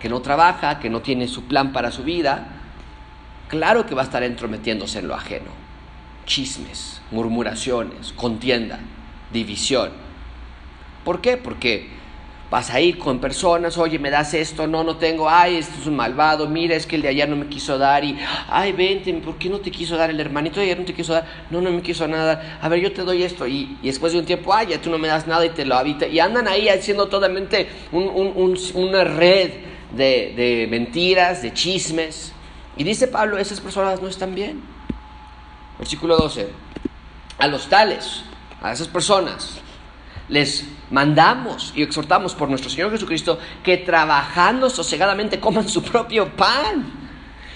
que 0.00 0.08
no 0.08 0.20
trabaja, 0.20 0.80
que 0.80 0.88
no 0.90 1.02
tiene 1.02 1.28
su 1.28 1.44
plan 1.44 1.72
para 1.72 1.92
su 1.92 2.02
vida, 2.02 2.48
claro 3.48 3.86
que 3.86 3.94
va 3.94 4.02
a 4.02 4.04
estar 4.04 4.22
entrometiéndose 4.22 5.00
en 5.00 5.08
lo 5.08 5.14
ajeno. 5.14 5.50
Chismes, 6.24 7.02
murmuraciones, 7.10 8.12
contienda, 8.14 8.80
división. 9.32 9.90
¿Por 11.04 11.20
qué? 11.20 11.36
Porque 11.36 12.00
vas 12.50 12.70
a 12.70 12.80
ir 12.80 12.98
con 12.98 13.20
personas, 13.20 13.78
oye, 13.78 13.98
me 13.98 14.10
das 14.10 14.34
esto, 14.34 14.66
no, 14.66 14.82
no 14.82 14.96
tengo, 14.96 15.30
ay, 15.30 15.58
esto 15.58 15.74
es 15.80 15.86
un 15.86 15.94
malvado, 15.94 16.48
mira, 16.48 16.74
es 16.74 16.84
que 16.84 16.96
el 16.96 17.02
de 17.02 17.08
allá 17.08 17.26
no 17.26 17.36
me 17.36 17.46
quiso 17.46 17.78
dar 17.78 18.04
y, 18.04 18.18
ay, 18.48 18.72
vente, 18.72 19.12
¿por 19.14 19.36
qué 19.36 19.48
no 19.48 19.60
te 19.60 19.70
quiso 19.70 19.96
dar 19.96 20.10
el 20.10 20.18
hermanito 20.18 20.58
de 20.58 20.66
ayer 20.66 20.78
no 20.80 20.84
te 20.84 20.92
quiso 20.92 21.12
dar? 21.12 21.26
No, 21.50 21.60
no 21.60 21.70
me 21.70 21.80
quiso 21.80 22.08
nada, 22.08 22.58
a 22.60 22.68
ver, 22.68 22.80
yo 22.80 22.92
te 22.92 23.02
doy 23.02 23.22
esto 23.22 23.46
y, 23.46 23.78
después 23.82 24.12
de 24.12 24.18
un 24.18 24.24
tiempo, 24.26 24.52
ay, 24.52 24.66
ya 24.70 24.80
tú 24.80 24.90
no 24.90 24.98
me 24.98 25.06
das 25.06 25.28
nada 25.28 25.46
y 25.46 25.50
te 25.50 25.64
lo 25.64 25.76
habita 25.76 26.08
y 26.08 26.18
andan 26.18 26.48
ahí 26.48 26.68
haciendo 26.68 27.06
totalmente 27.06 27.68
una 27.92 29.04
red 29.04 29.52
de, 29.94 30.34
de 30.36 30.66
mentiras, 30.68 31.42
de 31.42 31.52
chismes. 31.52 32.32
Y 32.76 32.82
dice 32.82 33.06
Pablo, 33.06 33.38
esas 33.38 33.60
personas 33.60 34.02
no 34.02 34.08
están 34.08 34.34
bien. 34.34 34.60
Versículo 35.78 36.16
12, 36.16 36.48
a 37.38 37.46
los 37.46 37.68
tales, 37.68 38.24
a 38.62 38.72
esas 38.72 38.88
personas, 38.88 39.58
les 40.28 40.64
mandamos 40.90 41.72
y 41.74 41.82
exhortamos 41.82 42.34
por 42.34 42.48
nuestro 42.48 42.70
Señor 42.70 42.90
Jesucristo 42.90 43.38
que 43.62 43.78
trabajando 43.78 44.70
sosegadamente 44.70 45.40
coman 45.40 45.68
su 45.68 45.82
propio 45.82 46.28
pan. 46.36 46.92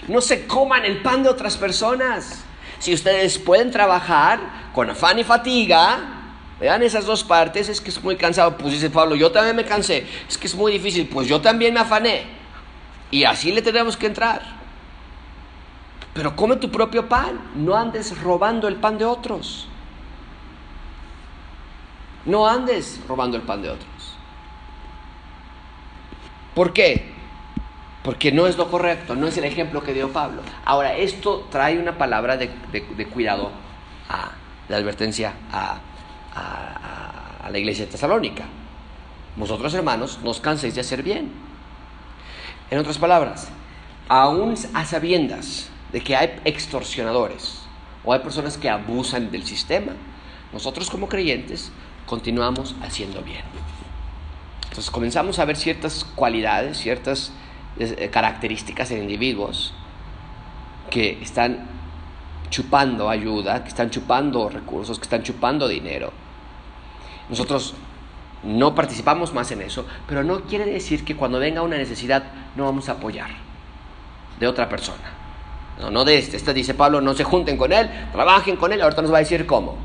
No 0.08 0.20
se 0.20 0.46
coman 0.46 0.84
el 0.84 1.00
pan 1.02 1.22
de 1.22 1.28
otras 1.28 1.56
personas. 1.56 2.44
Si 2.78 2.92
ustedes 2.92 3.38
pueden 3.38 3.70
trabajar 3.70 4.40
con 4.74 4.90
afán 4.90 5.18
y 5.18 5.24
fatiga, 5.24 5.98
vean 6.60 6.82
esas 6.82 7.06
dos 7.06 7.24
partes, 7.24 7.68
es 7.68 7.80
que 7.80 7.90
es 7.90 8.02
muy 8.02 8.16
cansado. 8.16 8.56
Pues 8.58 8.72
dice 8.72 8.90
Pablo, 8.90 9.14
yo 9.14 9.32
también 9.32 9.56
me 9.56 9.64
cansé. 9.64 10.06
Es 10.28 10.36
que 10.36 10.46
es 10.46 10.54
muy 10.54 10.72
difícil. 10.72 11.08
Pues 11.08 11.28
yo 11.28 11.40
también 11.40 11.72
me 11.72 11.80
afané. 11.80 12.24
Y 13.10 13.24
así 13.24 13.52
le 13.52 13.62
tenemos 13.62 13.96
que 13.96 14.06
entrar. 14.06 14.42
Pero 16.12 16.36
come 16.36 16.56
tu 16.56 16.70
propio 16.70 17.08
pan. 17.08 17.40
No 17.54 17.74
andes 17.74 18.20
robando 18.20 18.68
el 18.68 18.76
pan 18.76 18.98
de 18.98 19.04
otros. 19.04 19.68
No 22.26 22.46
andes 22.46 23.00
robando 23.06 23.36
el 23.36 23.42
pan 23.42 23.62
de 23.62 23.70
otros. 23.70 23.88
¿Por 26.54 26.72
qué? 26.72 27.12
Porque 28.02 28.32
no 28.32 28.46
es 28.46 28.56
lo 28.56 28.70
correcto, 28.70 29.14
no 29.14 29.26
es 29.26 29.36
el 29.36 29.44
ejemplo 29.44 29.82
que 29.82 29.92
dio 29.92 30.12
Pablo. 30.12 30.42
Ahora, 30.64 30.96
esto 30.96 31.48
trae 31.50 31.78
una 31.78 31.98
palabra 31.98 32.36
de, 32.36 32.50
cuidado, 33.12 33.50
de 34.68 34.74
advertencia 34.74 35.34
a, 35.50 35.78
a, 36.34 37.50
la 37.50 37.58
iglesia 37.58 37.86
de 37.86 37.92
tesalónica. 37.92 38.44
Vosotros, 39.36 39.74
hermanos, 39.74 40.20
no 40.22 40.30
os 40.30 40.40
canséis 40.40 40.74
de 40.74 40.80
hacer 40.80 41.02
bien. 41.02 41.32
En 42.70 42.78
otras 42.78 42.98
palabras, 42.98 43.48
aún 44.08 44.54
a 44.74 44.84
sabiendas 44.84 45.70
de 45.92 46.00
que 46.00 46.16
hay 46.16 46.40
extorsionadores 46.44 47.62
o 48.04 48.12
hay 48.12 48.20
personas 48.20 48.56
que 48.56 48.68
abusan 48.70 49.30
del 49.30 49.44
sistema, 49.44 49.92
nosotros 50.52 50.88
como 50.88 51.08
creyentes 51.08 51.72
continuamos 52.06 52.74
haciendo 52.82 53.22
bien. 53.22 53.42
Entonces 54.64 54.90
comenzamos 54.90 55.38
a 55.38 55.44
ver 55.44 55.56
ciertas 55.56 56.04
cualidades, 56.04 56.78
ciertas 56.78 57.32
eh, 57.78 58.08
características 58.12 58.90
en 58.90 59.02
individuos 59.02 59.72
que 60.90 61.22
están 61.22 61.66
chupando 62.50 63.08
ayuda, 63.08 63.62
que 63.62 63.68
están 63.68 63.90
chupando 63.90 64.48
recursos, 64.48 64.98
que 64.98 65.04
están 65.04 65.22
chupando 65.22 65.66
dinero. 65.68 66.12
Nosotros 67.28 67.74
no 68.42 68.74
participamos 68.74 69.32
más 69.32 69.50
en 69.52 69.62
eso, 69.62 69.86
pero 70.06 70.22
no 70.22 70.42
quiere 70.42 70.66
decir 70.66 71.04
que 71.04 71.16
cuando 71.16 71.38
venga 71.38 71.62
una 71.62 71.76
necesidad 71.76 72.24
no 72.56 72.64
vamos 72.64 72.88
a 72.88 72.92
apoyar 72.92 73.30
de 74.38 74.46
otra 74.46 74.68
persona. 74.68 75.02
No, 75.80 75.90
no 75.90 76.04
de 76.04 76.18
este. 76.18 76.36
Este 76.36 76.54
dice 76.54 76.74
Pablo, 76.74 77.00
no 77.00 77.14
se 77.14 77.24
junten 77.24 77.56
con 77.56 77.72
él, 77.72 77.88
trabajen 78.12 78.56
con 78.56 78.72
él, 78.72 78.82
ahorita 78.82 79.02
nos 79.02 79.12
va 79.12 79.16
a 79.16 79.20
decir 79.20 79.46
cómo. 79.46 79.76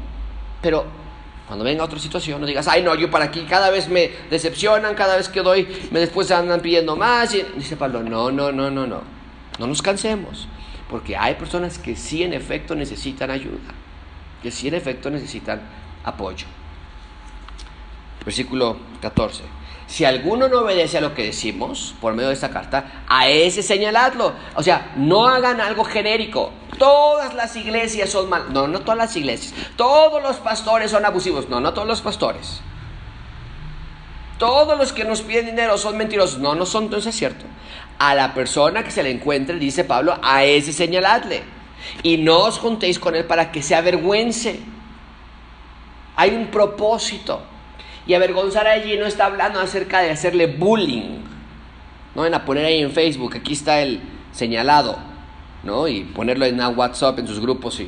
Pero 0.62 0.86
cuando 1.49 1.65
venga 1.65 1.83
otra 1.83 1.97
situación, 1.97 2.39
no 2.39 2.45
digas, 2.45 2.67
ay, 2.67 2.83
no, 2.83 2.93
yo 2.93 3.09
para 3.09 3.25
aquí 3.25 3.41
cada 3.49 3.71
vez 3.71 3.89
me 3.89 4.12
decepcionan, 4.29 4.93
cada 4.93 5.17
vez 5.17 5.29
que 5.29 5.41
doy, 5.41 5.67
me 5.89 5.99
después 5.99 6.29
andan 6.29 6.62
pidiendo 6.62 6.95
más. 6.95 7.33
Y 7.33 7.43
dice 7.55 7.75
Pablo, 7.75 8.03
no, 8.03 8.29
no, 8.29 8.51
no, 8.51 8.69
no, 8.69 8.85
no. 8.85 9.01
No 9.57 9.65
nos 9.65 9.81
cansemos, 9.81 10.47
porque 10.91 11.17
hay 11.17 11.33
personas 11.33 11.79
que 11.79 11.95
sí 11.95 12.21
en 12.21 12.33
efecto 12.33 12.75
necesitan 12.75 13.31
ayuda, 13.31 13.73
que 14.43 14.51
sí 14.51 14.67
en 14.67 14.75
efecto 14.75 15.09
necesitan 15.09 15.59
apoyo. 16.03 16.45
Versículo 18.23 18.77
14. 19.01 19.41
Si 19.89 20.06
alguno 20.06 20.47
no 20.47 20.60
obedece 20.60 20.99
a 20.99 21.02
lo 21.02 21.15
que 21.15 21.23
decimos 21.23 21.95
por 21.99 22.13
medio 22.13 22.28
de 22.28 22.36
esta 22.36 22.52
carta, 22.52 23.04
a 23.08 23.28
ese 23.28 23.63
señaladlo. 23.63 24.34
O 24.54 24.62
sea, 24.62 24.91
no 24.95 25.28
hagan 25.28 25.60
algo 25.60 25.84
genérico. 25.84 26.52
Todas 26.78 27.34
las 27.34 27.56
iglesias 27.56 28.12
son 28.12 28.30
mal. 28.30 28.54
No, 28.54 28.67
no 28.67 28.82
todas 28.82 28.99
las 28.99 29.15
iglesias. 29.15 29.56
Todos 29.75 30.21
los 30.21 30.38
pastores 30.38 30.91
son 30.91 31.06
abusivos. 31.06 31.49
No, 31.49 31.60
no 31.60 31.73
todos 31.73 31.88
los 31.88 32.02
pastores. 32.02 32.62
Todos 34.38 34.78
los 34.78 34.93
que 34.93 35.06
nos 35.06 35.23
piden 35.23 35.47
dinero 35.47 35.75
son 35.80 35.97
mentirosos. 35.97 36.38
No, 36.38 36.54
no 36.54 36.67
son, 36.67 36.84
entonces 36.84 37.15
es 37.15 37.17
cierto. 37.17 37.45
A 37.97 38.13
la 38.13 38.36
persona 38.36 38.84
que 38.84 38.91
se 38.91 39.02
le 39.02 39.10
encuentre, 39.10 39.58
dice 39.58 39.86
Pablo, 39.86 40.19
a 40.21 40.43
ese 40.43 40.71
señaladle. 40.71 41.41
Y 42.04 42.17
no 42.17 42.41
os 42.41 42.60
juntéis 42.60 42.99
con 42.99 43.15
él 43.15 43.25
para 43.25 43.52
que 43.52 43.63
se 43.63 43.73
avergüence. 43.73 44.60
Hay 46.15 46.30
un 46.30 46.52
propósito. 46.52 47.41
Y 48.09 48.15
avergonzar 48.15 48.65
allí 48.65 48.97
no 48.97 49.05
está 49.05 49.27
hablando 49.27 49.59
acerca 49.59 49.99
de 49.99 50.09
hacerle 50.09 50.47
bullying. 50.47 51.19
No 52.15 52.23
van 52.23 52.33
a 52.33 52.43
poner 52.43 52.65
ahí 52.65 52.81
en 52.81 52.91
Facebook, 52.91 53.35
aquí 53.35 53.53
está 53.53 53.81
el 53.81 54.01
señalado, 54.31 54.97
¿no? 55.61 55.87
Y 55.87 56.05
ponerlo 56.05 56.45
en 56.45 56.59
WhatsApp, 56.75 57.19
en 57.19 57.27
sus 57.27 57.39
grupos, 57.39 57.79
y 57.79 57.87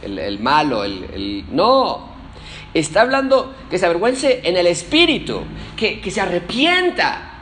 el, 0.00 0.38
malo, 0.38 0.84
el, 0.84 1.44
No, 1.50 2.08
está 2.72 3.00
hablando 3.00 3.52
que 3.68 3.78
se 3.78 3.86
avergüence 3.86 4.42
en 4.44 4.56
el 4.56 4.68
espíritu, 4.68 5.40
que, 5.76 6.08
se 6.08 6.20
arrepienta, 6.20 7.32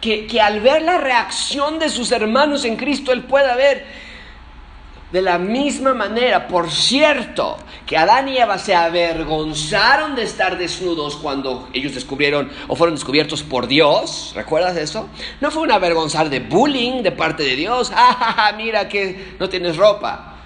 que, 0.00 0.26
que 0.26 0.40
al 0.40 0.60
ver 0.60 0.80
la 0.80 0.96
reacción 0.96 1.78
de 1.78 1.90
sus 1.90 2.12
hermanos 2.12 2.64
en 2.64 2.76
Cristo, 2.76 3.12
él 3.12 3.24
pueda 3.24 3.54
ver 3.56 3.84
de 5.12 5.20
la 5.20 5.38
misma 5.38 5.92
manera, 5.92 6.48
por 6.48 6.70
cierto, 6.70 7.58
que 7.86 7.98
Adán 7.98 8.28
y 8.28 8.38
Eva 8.38 8.56
se 8.56 8.74
avergonzaron 8.74 10.16
de 10.16 10.22
estar 10.22 10.56
desnudos 10.56 11.16
cuando 11.16 11.68
ellos 11.74 11.94
descubrieron 11.94 12.50
o 12.66 12.74
fueron 12.74 12.94
descubiertos 12.94 13.42
por 13.42 13.66
Dios, 13.66 14.32
¿recuerdas 14.34 14.76
eso? 14.78 15.10
No 15.42 15.50
fue 15.50 15.62
un 15.62 15.70
avergonzar 15.70 16.30
de 16.30 16.40
bullying 16.40 17.02
de 17.02 17.12
parte 17.12 17.42
de 17.42 17.56
Dios, 17.56 17.92
ah, 17.94 18.52
mira 18.56 18.88
que 18.88 19.34
no 19.38 19.50
tienes 19.50 19.76
ropa. 19.76 20.36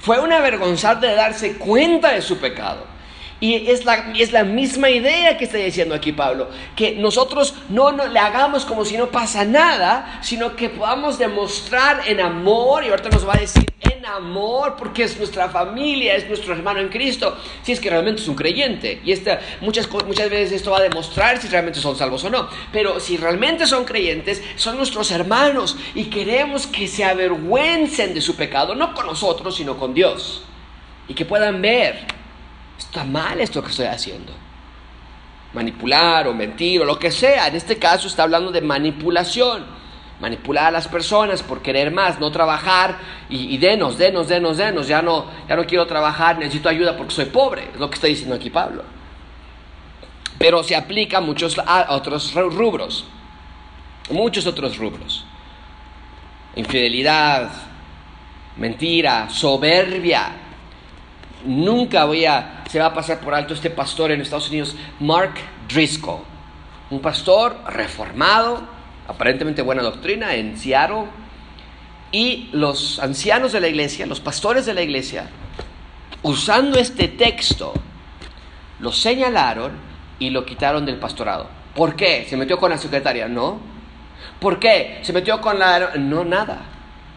Fue 0.00 0.20
un 0.20 0.32
avergonzar 0.32 1.00
de 1.00 1.14
darse 1.14 1.56
cuenta 1.56 2.12
de 2.12 2.20
su 2.20 2.36
pecado. 2.36 2.84
Y 3.40 3.70
es 3.70 3.86
la, 3.86 4.12
es 4.18 4.32
la 4.32 4.44
misma 4.44 4.90
idea 4.90 5.38
que 5.38 5.44
está 5.44 5.56
diciendo 5.56 5.94
aquí 5.94 6.12
Pablo, 6.12 6.50
que 6.76 6.92
nosotros 6.92 7.54
no, 7.70 7.90
no 7.90 8.06
le 8.06 8.18
hagamos 8.18 8.66
como 8.66 8.84
si 8.84 8.98
no 8.98 9.10
pasa 9.10 9.46
nada, 9.46 10.20
sino 10.22 10.54
que 10.54 10.68
podamos 10.68 11.18
demostrar 11.18 12.02
en 12.06 12.20
amor, 12.20 12.84
y 12.84 12.90
ahorita 12.90 13.08
nos 13.08 13.26
va 13.26 13.34
a 13.34 13.38
decir 13.38 13.64
en 13.80 14.04
amor, 14.04 14.76
porque 14.76 15.04
es 15.04 15.16
nuestra 15.16 15.48
familia, 15.48 16.16
es 16.16 16.28
nuestro 16.28 16.52
hermano 16.52 16.80
en 16.80 16.90
Cristo, 16.90 17.38
si 17.62 17.72
es 17.72 17.80
que 17.80 17.88
realmente 17.88 18.20
es 18.20 18.28
un 18.28 18.34
creyente. 18.34 19.00
Y 19.06 19.12
esta, 19.12 19.40
muchas, 19.62 19.90
muchas 19.90 20.28
veces 20.28 20.52
esto 20.52 20.72
va 20.72 20.78
a 20.78 20.82
demostrar 20.82 21.40
si 21.40 21.48
realmente 21.48 21.80
son 21.80 21.96
salvos 21.96 22.22
o 22.24 22.30
no. 22.30 22.46
Pero 22.72 23.00
si 23.00 23.16
realmente 23.16 23.66
son 23.66 23.86
creyentes, 23.86 24.42
son 24.56 24.76
nuestros 24.76 25.10
hermanos 25.12 25.78
y 25.94 26.04
queremos 26.04 26.66
que 26.66 26.86
se 26.88 27.04
avergüencen 27.04 28.12
de 28.12 28.20
su 28.20 28.36
pecado, 28.36 28.74
no 28.74 28.92
con 28.92 29.06
nosotros, 29.06 29.56
sino 29.56 29.78
con 29.78 29.94
Dios. 29.94 30.42
Y 31.08 31.14
que 31.14 31.24
puedan 31.24 31.62
ver 31.62 32.19
está 32.80 33.04
mal 33.04 33.40
esto 33.40 33.62
que 33.62 33.70
estoy 33.70 33.86
haciendo. 33.86 34.32
Manipular 35.52 36.26
o 36.28 36.34
mentir 36.34 36.80
o 36.80 36.84
lo 36.84 36.98
que 36.98 37.10
sea. 37.10 37.48
En 37.48 37.54
este 37.54 37.78
caso 37.78 38.08
está 38.08 38.24
hablando 38.24 38.50
de 38.50 38.60
manipulación. 38.60 39.64
Manipular 40.20 40.66
a 40.66 40.70
las 40.70 40.88
personas 40.88 41.42
por 41.42 41.62
querer 41.62 41.90
más, 41.90 42.20
no 42.20 42.30
trabajar 42.30 42.98
y, 43.30 43.56
denos, 43.56 43.96
denos, 43.96 44.28
denos, 44.28 44.58
denos. 44.58 44.86
Ya 44.86 45.00
no, 45.00 45.26
ya 45.48 45.56
no 45.56 45.64
quiero 45.64 45.86
trabajar, 45.86 46.38
necesito 46.38 46.68
ayuda 46.68 46.96
porque 46.96 47.14
soy 47.14 47.26
pobre. 47.26 47.70
Es 47.72 47.80
lo 47.80 47.88
que 47.88 47.94
está 47.94 48.06
diciendo 48.06 48.34
aquí 48.34 48.50
Pablo. 48.50 48.84
Pero 50.38 50.62
se 50.62 50.76
aplica 50.76 51.18
a 51.18 51.20
muchos 51.20 51.58
a 51.58 51.86
otros 51.90 52.34
rubros. 52.34 53.04
Muchos 54.10 54.46
otros 54.46 54.76
rubros. 54.76 55.24
Infidelidad, 56.56 57.50
mentira, 58.56 59.28
soberbia. 59.30 60.32
Nunca 61.44 62.04
voy 62.04 62.26
a 62.26 62.59
se 62.70 62.78
va 62.78 62.86
a 62.86 62.94
pasar 62.94 63.18
por 63.18 63.34
alto 63.34 63.52
este 63.52 63.68
pastor 63.68 64.12
en 64.12 64.20
Estados 64.20 64.48
Unidos, 64.48 64.76
Mark 65.00 65.34
Driscoll. 65.68 66.20
Un 66.90 67.00
pastor 67.00 67.56
reformado, 67.66 68.62
aparentemente 69.08 69.60
buena 69.60 69.82
doctrina 69.82 70.36
en 70.36 70.56
Seattle, 70.56 71.06
y 72.12 72.48
los 72.52 73.00
ancianos 73.00 73.50
de 73.50 73.60
la 73.60 73.66
iglesia, 73.66 74.06
los 74.06 74.20
pastores 74.20 74.66
de 74.66 74.74
la 74.74 74.82
iglesia, 74.82 75.28
usando 76.22 76.78
este 76.78 77.08
texto, 77.08 77.74
lo 78.78 78.92
señalaron 78.92 79.72
y 80.20 80.30
lo 80.30 80.46
quitaron 80.46 80.86
del 80.86 80.96
pastorado. 80.96 81.48
¿Por 81.74 81.96
qué? 81.96 82.24
¿Se 82.30 82.36
metió 82.36 82.56
con 82.56 82.70
la 82.70 82.78
secretaria? 82.78 83.26
No. 83.26 83.58
¿Por 84.38 84.60
qué? 84.60 85.00
¿Se 85.02 85.12
metió 85.12 85.40
con 85.40 85.58
la... 85.58 85.96
No, 85.96 86.24
nada. 86.24 86.60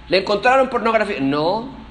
¿Le 0.09 0.17
encontraron 0.17 0.69
pornografía? 0.69 1.19
No. 1.19 1.82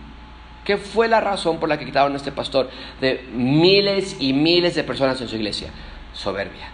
¿Qué 0.64 0.76
fue 0.76 1.08
la 1.08 1.20
razón 1.20 1.58
por 1.58 1.68
la 1.68 1.78
que 1.78 1.84
quitaron 1.84 2.12
a 2.12 2.16
este 2.16 2.32
pastor 2.32 2.70
de 3.00 3.24
miles 3.32 4.16
y 4.20 4.32
miles 4.32 4.74
de 4.74 4.84
personas 4.84 5.20
en 5.20 5.28
su 5.28 5.36
iglesia? 5.36 5.70
Soberbia, 6.12 6.68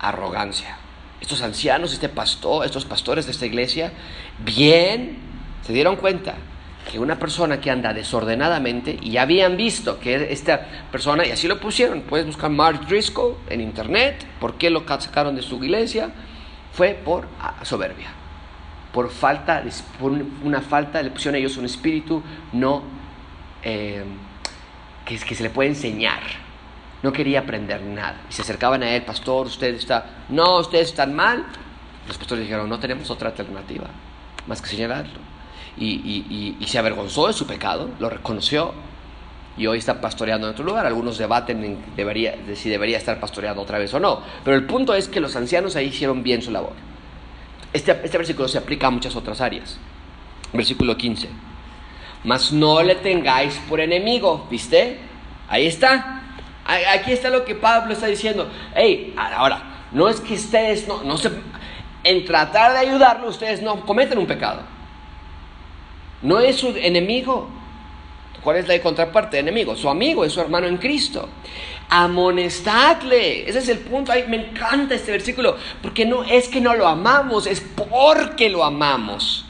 arrogancia. 0.00 0.78
Estos 1.20 1.40
ancianos, 1.42 1.92
este 1.92 2.08
pastor, 2.08 2.66
estos 2.66 2.84
pastores 2.84 3.26
de 3.26 3.32
esta 3.32 3.46
iglesia, 3.46 3.92
bien 4.44 5.18
se 5.62 5.72
dieron 5.72 5.96
cuenta 5.96 6.34
que 6.90 6.98
una 6.98 7.18
persona 7.18 7.60
que 7.60 7.70
anda 7.70 7.94
desordenadamente, 7.94 8.98
y 9.00 9.16
habían 9.16 9.56
visto 9.56 9.98
que 9.98 10.32
esta 10.32 10.66
persona, 10.92 11.26
y 11.26 11.30
así 11.30 11.48
lo 11.48 11.58
pusieron, 11.58 12.02
puedes 12.02 12.26
buscar 12.26 12.50
Mark 12.50 12.86
Driscoll 12.86 13.36
en 13.48 13.60
internet, 13.60 14.26
por 14.38 14.54
qué 14.54 14.70
lo 14.70 14.84
sacaron 14.86 15.34
de 15.34 15.42
su 15.42 15.62
iglesia, 15.64 16.10
fue 16.72 16.90
por 16.92 17.26
ah, 17.40 17.54
soberbia, 17.62 18.08
por 18.92 19.10
falta, 19.10 19.62
por 19.98 20.12
una 20.42 20.60
falta, 20.60 21.02
le 21.02 21.10
pusieron 21.10 21.36
a 21.36 21.38
ellos 21.38 21.56
un 21.56 21.64
espíritu 21.64 22.22
no, 22.52 22.82
eh, 23.64 24.04
que, 25.04 25.18
se 25.18 25.42
le 25.42 25.50
puede 25.50 25.70
enseñar, 25.70 26.20
no 27.02 27.12
quería 27.12 27.40
aprender 27.40 27.82
nada, 27.82 28.20
y 28.30 28.32
se 28.32 28.42
acercaban 28.42 28.82
a 28.82 28.90
él, 28.94 29.02
pastor, 29.02 29.46
usted 29.46 29.74
está, 29.74 30.24
no, 30.28 30.58
ustedes 30.58 30.88
están 30.90 31.14
mal, 31.14 31.44
los 32.06 32.18
pastores 32.18 32.44
dijeron, 32.44 32.68
no 32.68 32.78
tenemos 32.78 33.10
otra 33.10 33.30
alternativa, 33.30 33.88
más 34.46 34.62
que 34.62 34.68
señalarlo 34.68 35.34
y, 35.76 36.66
se 36.66 36.78
avergonzó 36.78 37.26
de 37.26 37.32
su 37.32 37.46
pecado, 37.46 37.90
lo 37.98 38.08
reconoció 38.08 38.72
y 39.56 39.66
hoy 39.66 39.78
está 39.78 40.00
pastoreando 40.00 40.46
en 40.46 40.52
otro 40.52 40.64
lugar. 40.64 40.86
Algunos 40.86 41.18
debaten 41.18 41.78
si 42.54 42.68
debería 42.68 42.98
estar 42.98 43.20
pastoreando 43.20 43.62
otra 43.62 43.78
vez 43.78 43.92
o 43.94 44.00
no. 44.00 44.20
Pero 44.44 44.56
el 44.56 44.64
punto 44.64 44.94
es 44.94 45.08
que 45.08 45.20
los 45.20 45.36
ancianos 45.36 45.76
ahí 45.76 45.86
hicieron 45.86 46.22
bien 46.22 46.42
su 46.42 46.50
labor. 46.50 46.72
Este, 47.72 47.92
este 48.04 48.18
versículo 48.18 48.48
se 48.48 48.58
aplica 48.58 48.88
a 48.88 48.90
muchas 48.90 49.14
otras 49.16 49.40
áreas. 49.40 49.78
Versículo 50.52 50.96
15. 50.96 51.28
Mas 52.24 52.52
no 52.52 52.82
le 52.82 52.94
tengáis 52.96 53.54
por 53.68 53.80
enemigo, 53.80 54.46
¿viste? 54.50 54.98
Ahí 55.48 55.66
está. 55.66 56.22
Aquí 56.64 57.12
está 57.12 57.28
lo 57.28 57.44
que 57.44 57.54
Pablo 57.54 57.92
está 57.92 58.06
diciendo. 58.06 58.50
Hey, 58.74 59.14
ahora, 59.16 59.86
no 59.92 60.08
es 60.08 60.20
que 60.20 60.34
ustedes 60.34 60.88
no, 60.88 61.02
no 61.04 61.18
se... 61.18 61.30
En 62.02 62.24
tratar 62.24 62.72
de 62.72 62.78
ayudarlo, 62.78 63.28
ustedes 63.28 63.62
no 63.62 63.84
cometen 63.86 64.18
un 64.18 64.26
pecado. 64.26 64.62
No 66.22 66.40
es 66.40 66.56
su 66.56 66.68
enemigo. 66.76 67.48
¿Cuál 68.42 68.58
es 68.58 68.68
la 68.68 68.78
contraparte 68.80 69.38
enemigo? 69.38 69.74
Su 69.74 69.88
amigo, 69.88 70.24
es 70.24 70.32
su 70.32 70.40
hermano 70.40 70.66
en 70.66 70.76
Cristo. 70.76 71.28
Amonestadle. 71.88 73.48
Ese 73.48 73.58
es 73.58 73.68
el 73.68 73.78
punto. 73.78 74.12
Ay, 74.12 74.24
me 74.28 74.48
encanta 74.48 74.94
este 74.94 75.12
versículo. 75.12 75.56
Porque 75.82 76.04
no 76.04 76.24
es 76.24 76.48
que 76.48 76.60
no 76.60 76.74
lo 76.74 76.86
amamos, 76.86 77.46
es 77.46 77.60
porque 77.60 78.50
lo 78.50 78.64
amamos. 78.64 79.43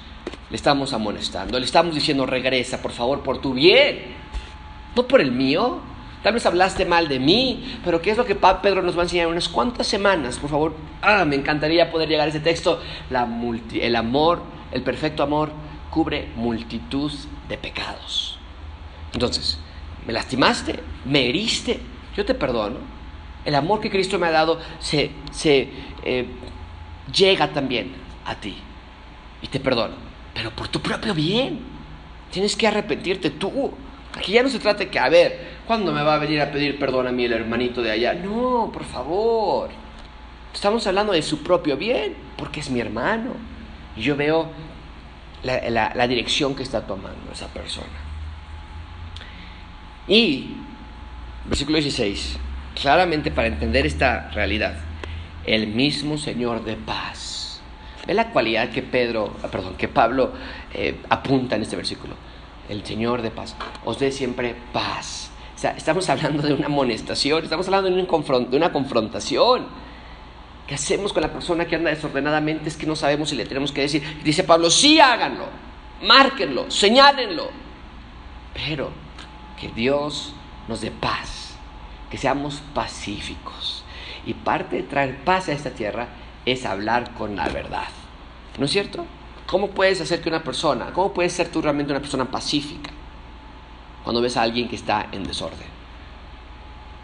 Le 0.54 0.56
estamos 0.56 0.92
amonestando. 0.92 1.58
Le 1.58 1.64
estamos 1.64 1.96
diciendo, 1.96 2.26
regresa, 2.26 2.80
por 2.80 2.92
favor, 2.92 3.24
por 3.24 3.40
tu 3.40 3.54
bien. 3.54 4.14
No 4.94 5.02
por 5.08 5.20
el 5.20 5.32
mío. 5.32 5.80
Tal 6.22 6.32
vez 6.32 6.46
hablaste 6.46 6.84
mal 6.84 7.08
de 7.08 7.18
mí, 7.18 7.80
pero 7.84 8.00
¿qué 8.00 8.12
es 8.12 8.16
lo 8.16 8.24
que 8.24 8.36
Pedro 8.36 8.80
nos 8.80 8.96
va 8.96 9.00
a 9.00 9.02
enseñar 9.02 9.26
en 9.26 9.32
unas 9.32 9.48
cuantas 9.48 9.88
semanas? 9.88 10.38
Por 10.38 10.48
favor, 10.48 10.76
ah, 11.02 11.24
me 11.24 11.34
encantaría 11.34 11.90
poder 11.90 12.08
llegar 12.08 12.28
a 12.28 12.30
ese 12.30 12.38
texto. 12.38 12.80
La 13.10 13.28
el 13.80 13.96
amor, 13.96 14.42
el 14.70 14.82
perfecto 14.82 15.24
amor 15.24 15.50
cubre 15.90 16.28
multitud 16.36 17.10
de 17.48 17.58
pecados. 17.58 18.38
Entonces, 19.12 19.58
me 20.06 20.12
lastimaste, 20.12 20.78
me 21.04 21.28
heriste, 21.28 21.80
yo 22.16 22.24
te 22.24 22.34
perdono. 22.34 22.76
El 23.44 23.56
amor 23.56 23.80
que 23.80 23.90
Cristo 23.90 24.20
me 24.20 24.28
ha 24.28 24.30
dado 24.30 24.60
se, 24.78 25.10
se 25.32 25.68
eh, 26.04 26.28
llega 27.12 27.52
también 27.52 27.92
a 28.24 28.36
ti 28.36 28.56
y 29.42 29.48
te 29.48 29.58
perdono, 29.58 30.13
pero 30.34 30.50
por 30.50 30.68
tu 30.68 30.80
propio 30.80 31.14
bien. 31.14 31.60
Tienes 32.30 32.56
que 32.56 32.66
arrepentirte 32.66 33.30
tú. 33.30 33.72
Aquí 34.16 34.32
ya 34.32 34.42
no 34.42 34.48
se 34.48 34.58
trata 34.58 34.80
de 34.80 34.90
que, 34.90 34.98
a 34.98 35.08
ver, 35.08 35.54
¿cuándo 35.66 35.92
me 35.92 36.02
va 36.02 36.14
a 36.14 36.18
venir 36.18 36.40
a 36.40 36.50
pedir 36.50 36.78
perdón 36.78 37.06
a 37.06 37.12
mí 37.12 37.24
el 37.24 37.32
hermanito 37.32 37.80
de 37.80 37.92
allá? 37.92 38.14
No, 38.14 38.70
por 38.72 38.84
favor. 38.84 39.70
Estamos 40.52 40.86
hablando 40.86 41.12
de 41.12 41.22
su 41.22 41.42
propio 41.42 41.76
bien, 41.76 42.14
porque 42.36 42.60
es 42.60 42.70
mi 42.70 42.80
hermano. 42.80 43.32
Y 43.96 44.02
yo 44.02 44.16
veo 44.16 44.50
la, 45.42 46.08
dirección 46.08 46.54
que 46.54 46.62
está 46.62 46.86
tomando 46.86 47.32
esa 47.32 47.48
persona. 47.48 47.86
Y, 50.06 50.56
versículo 51.46 51.78
16, 51.78 52.38
claramente 52.80 53.30
para 53.30 53.48
entender 53.48 53.86
esta 53.86 54.30
realidad, 54.30 54.76
el 55.46 55.68
mismo 55.68 56.18
Señor 56.18 56.64
de 56.64 56.76
paz. 56.76 57.33
Ve 58.06 58.14
la 58.14 58.30
cualidad 58.30 58.70
que 58.70 58.82
Pedro, 58.82 59.34
ah, 59.42 59.48
perdón, 59.48 59.76
que 59.76 59.88
Pablo 59.88 60.32
eh, 60.72 61.00
apunta 61.08 61.56
en 61.56 61.62
este 61.62 61.76
versículo. 61.76 62.14
El 62.68 62.84
Señor 62.84 63.22
de 63.22 63.30
paz. 63.30 63.56
Os 63.84 63.98
dé 63.98 64.12
siempre 64.12 64.54
paz. 64.72 65.30
O 65.54 65.58
sea, 65.58 65.72
estamos 65.72 66.08
hablando 66.08 66.42
de 66.42 66.52
una 66.52 66.66
amonestación, 66.66 67.44
estamos 67.44 67.66
hablando 67.68 67.90
de, 67.90 68.02
un 68.02 68.50
de 68.50 68.56
una 68.56 68.72
confrontación. 68.72 69.66
¿Qué 70.66 70.74
hacemos 70.74 71.12
con 71.12 71.22
la 71.22 71.32
persona 71.32 71.66
que 71.66 71.76
anda 71.76 71.90
desordenadamente? 71.90 72.68
Es 72.68 72.76
que 72.76 72.86
no 72.86 72.96
sabemos 72.96 73.30
si 73.30 73.36
le 73.36 73.44
tenemos 73.44 73.70
que 73.72 73.82
decir. 73.82 74.02
Dice 74.24 74.44
Pablo, 74.44 74.70
sí 74.70 74.98
háganlo, 74.98 75.46
márquenlo, 76.02 76.70
señálenlo. 76.70 77.48
Pero 78.54 78.90
que 79.60 79.68
Dios 79.68 80.34
nos 80.68 80.80
dé 80.80 80.90
paz, 80.90 81.54
que 82.10 82.18
seamos 82.18 82.62
pacíficos. 82.74 83.84
Y 84.26 84.32
parte 84.32 84.76
de 84.76 84.82
traer 84.84 85.18
paz 85.18 85.48
a 85.48 85.52
esta 85.52 85.70
tierra 85.70 86.08
es 86.44 86.64
hablar 86.66 87.14
con 87.14 87.36
la 87.36 87.48
verdad. 87.48 87.88
¿No 88.58 88.66
es 88.66 88.70
cierto? 88.70 89.04
¿Cómo 89.46 89.68
puedes 89.68 90.00
hacer 90.00 90.20
que 90.20 90.28
una 90.28 90.42
persona, 90.42 90.92
cómo 90.92 91.12
puedes 91.12 91.32
ser 91.32 91.48
tú 91.48 91.60
realmente 91.60 91.92
una 91.92 92.00
persona 92.00 92.24
pacífica 92.24 92.90
cuando 94.02 94.20
ves 94.20 94.36
a 94.36 94.42
alguien 94.42 94.68
que 94.68 94.76
está 94.76 95.06
en 95.12 95.24
desorden? 95.24 95.68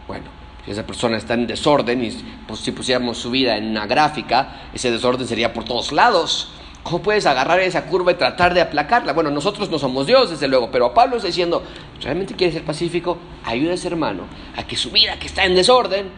Bueno, 0.07 0.25
si 0.65 0.71
esa 0.71 0.87
persona 0.87 1.17
está 1.17 1.35
en 1.35 1.47
desorden 1.47 2.05
y 2.05 2.11
pues, 2.47 2.61
si 2.61 2.73
pusiéramos 2.73 3.19
su 3.19 3.31
vida 3.31 3.57
en 3.57 3.69
una 3.69 3.87
gráfica, 3.87 4.63
ese 4.73 4.91
desorden 4.91 5.27
sería 5.27 5.53
por 5.53 5.65
todos 5.65 5.93
lados. 5.93 6.53
¿Cómo 6.83 7.03
puedes 7.03 7.27
agarrar 7.27 7.61
esa 7.61 7.85
curva 7.87 8.13
y 8.13 8.15
tratar 8.15 8.55
de 8.55 8.63
aplacarla? 8.63 9.13
Bueno, 9.13 9.31
nosotros 9.31 9.71
no 9.71 9.79
somos 9.79 10.07
Dios, 10.07 10.31
desde 10.31 10.49
luego, 10.49 10.71
pero 10.71 10.95
Pablo 10.95 11.17
está 11.17 11.27
diciendo, 11.27 11.63
¿realmente 12.01 12.35
quieres 12.35 12.55
ser 12.55 12.65
pacífico? 12.65 13.19
Ayuda 13.45 13.73
a 13.73 13.75
ese 13.75 13.89
hermano 13.89 14.23
a 14.57 14.63
que 14.67 14.77
su 14.77 14.91
vida 14.91 15.19
que 15.19 15.27
está 15.27 15.45
en 15.45 15.55
desorden 15.55 16.11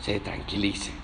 se 0.00 0.18
tranquilice 0.20 0.99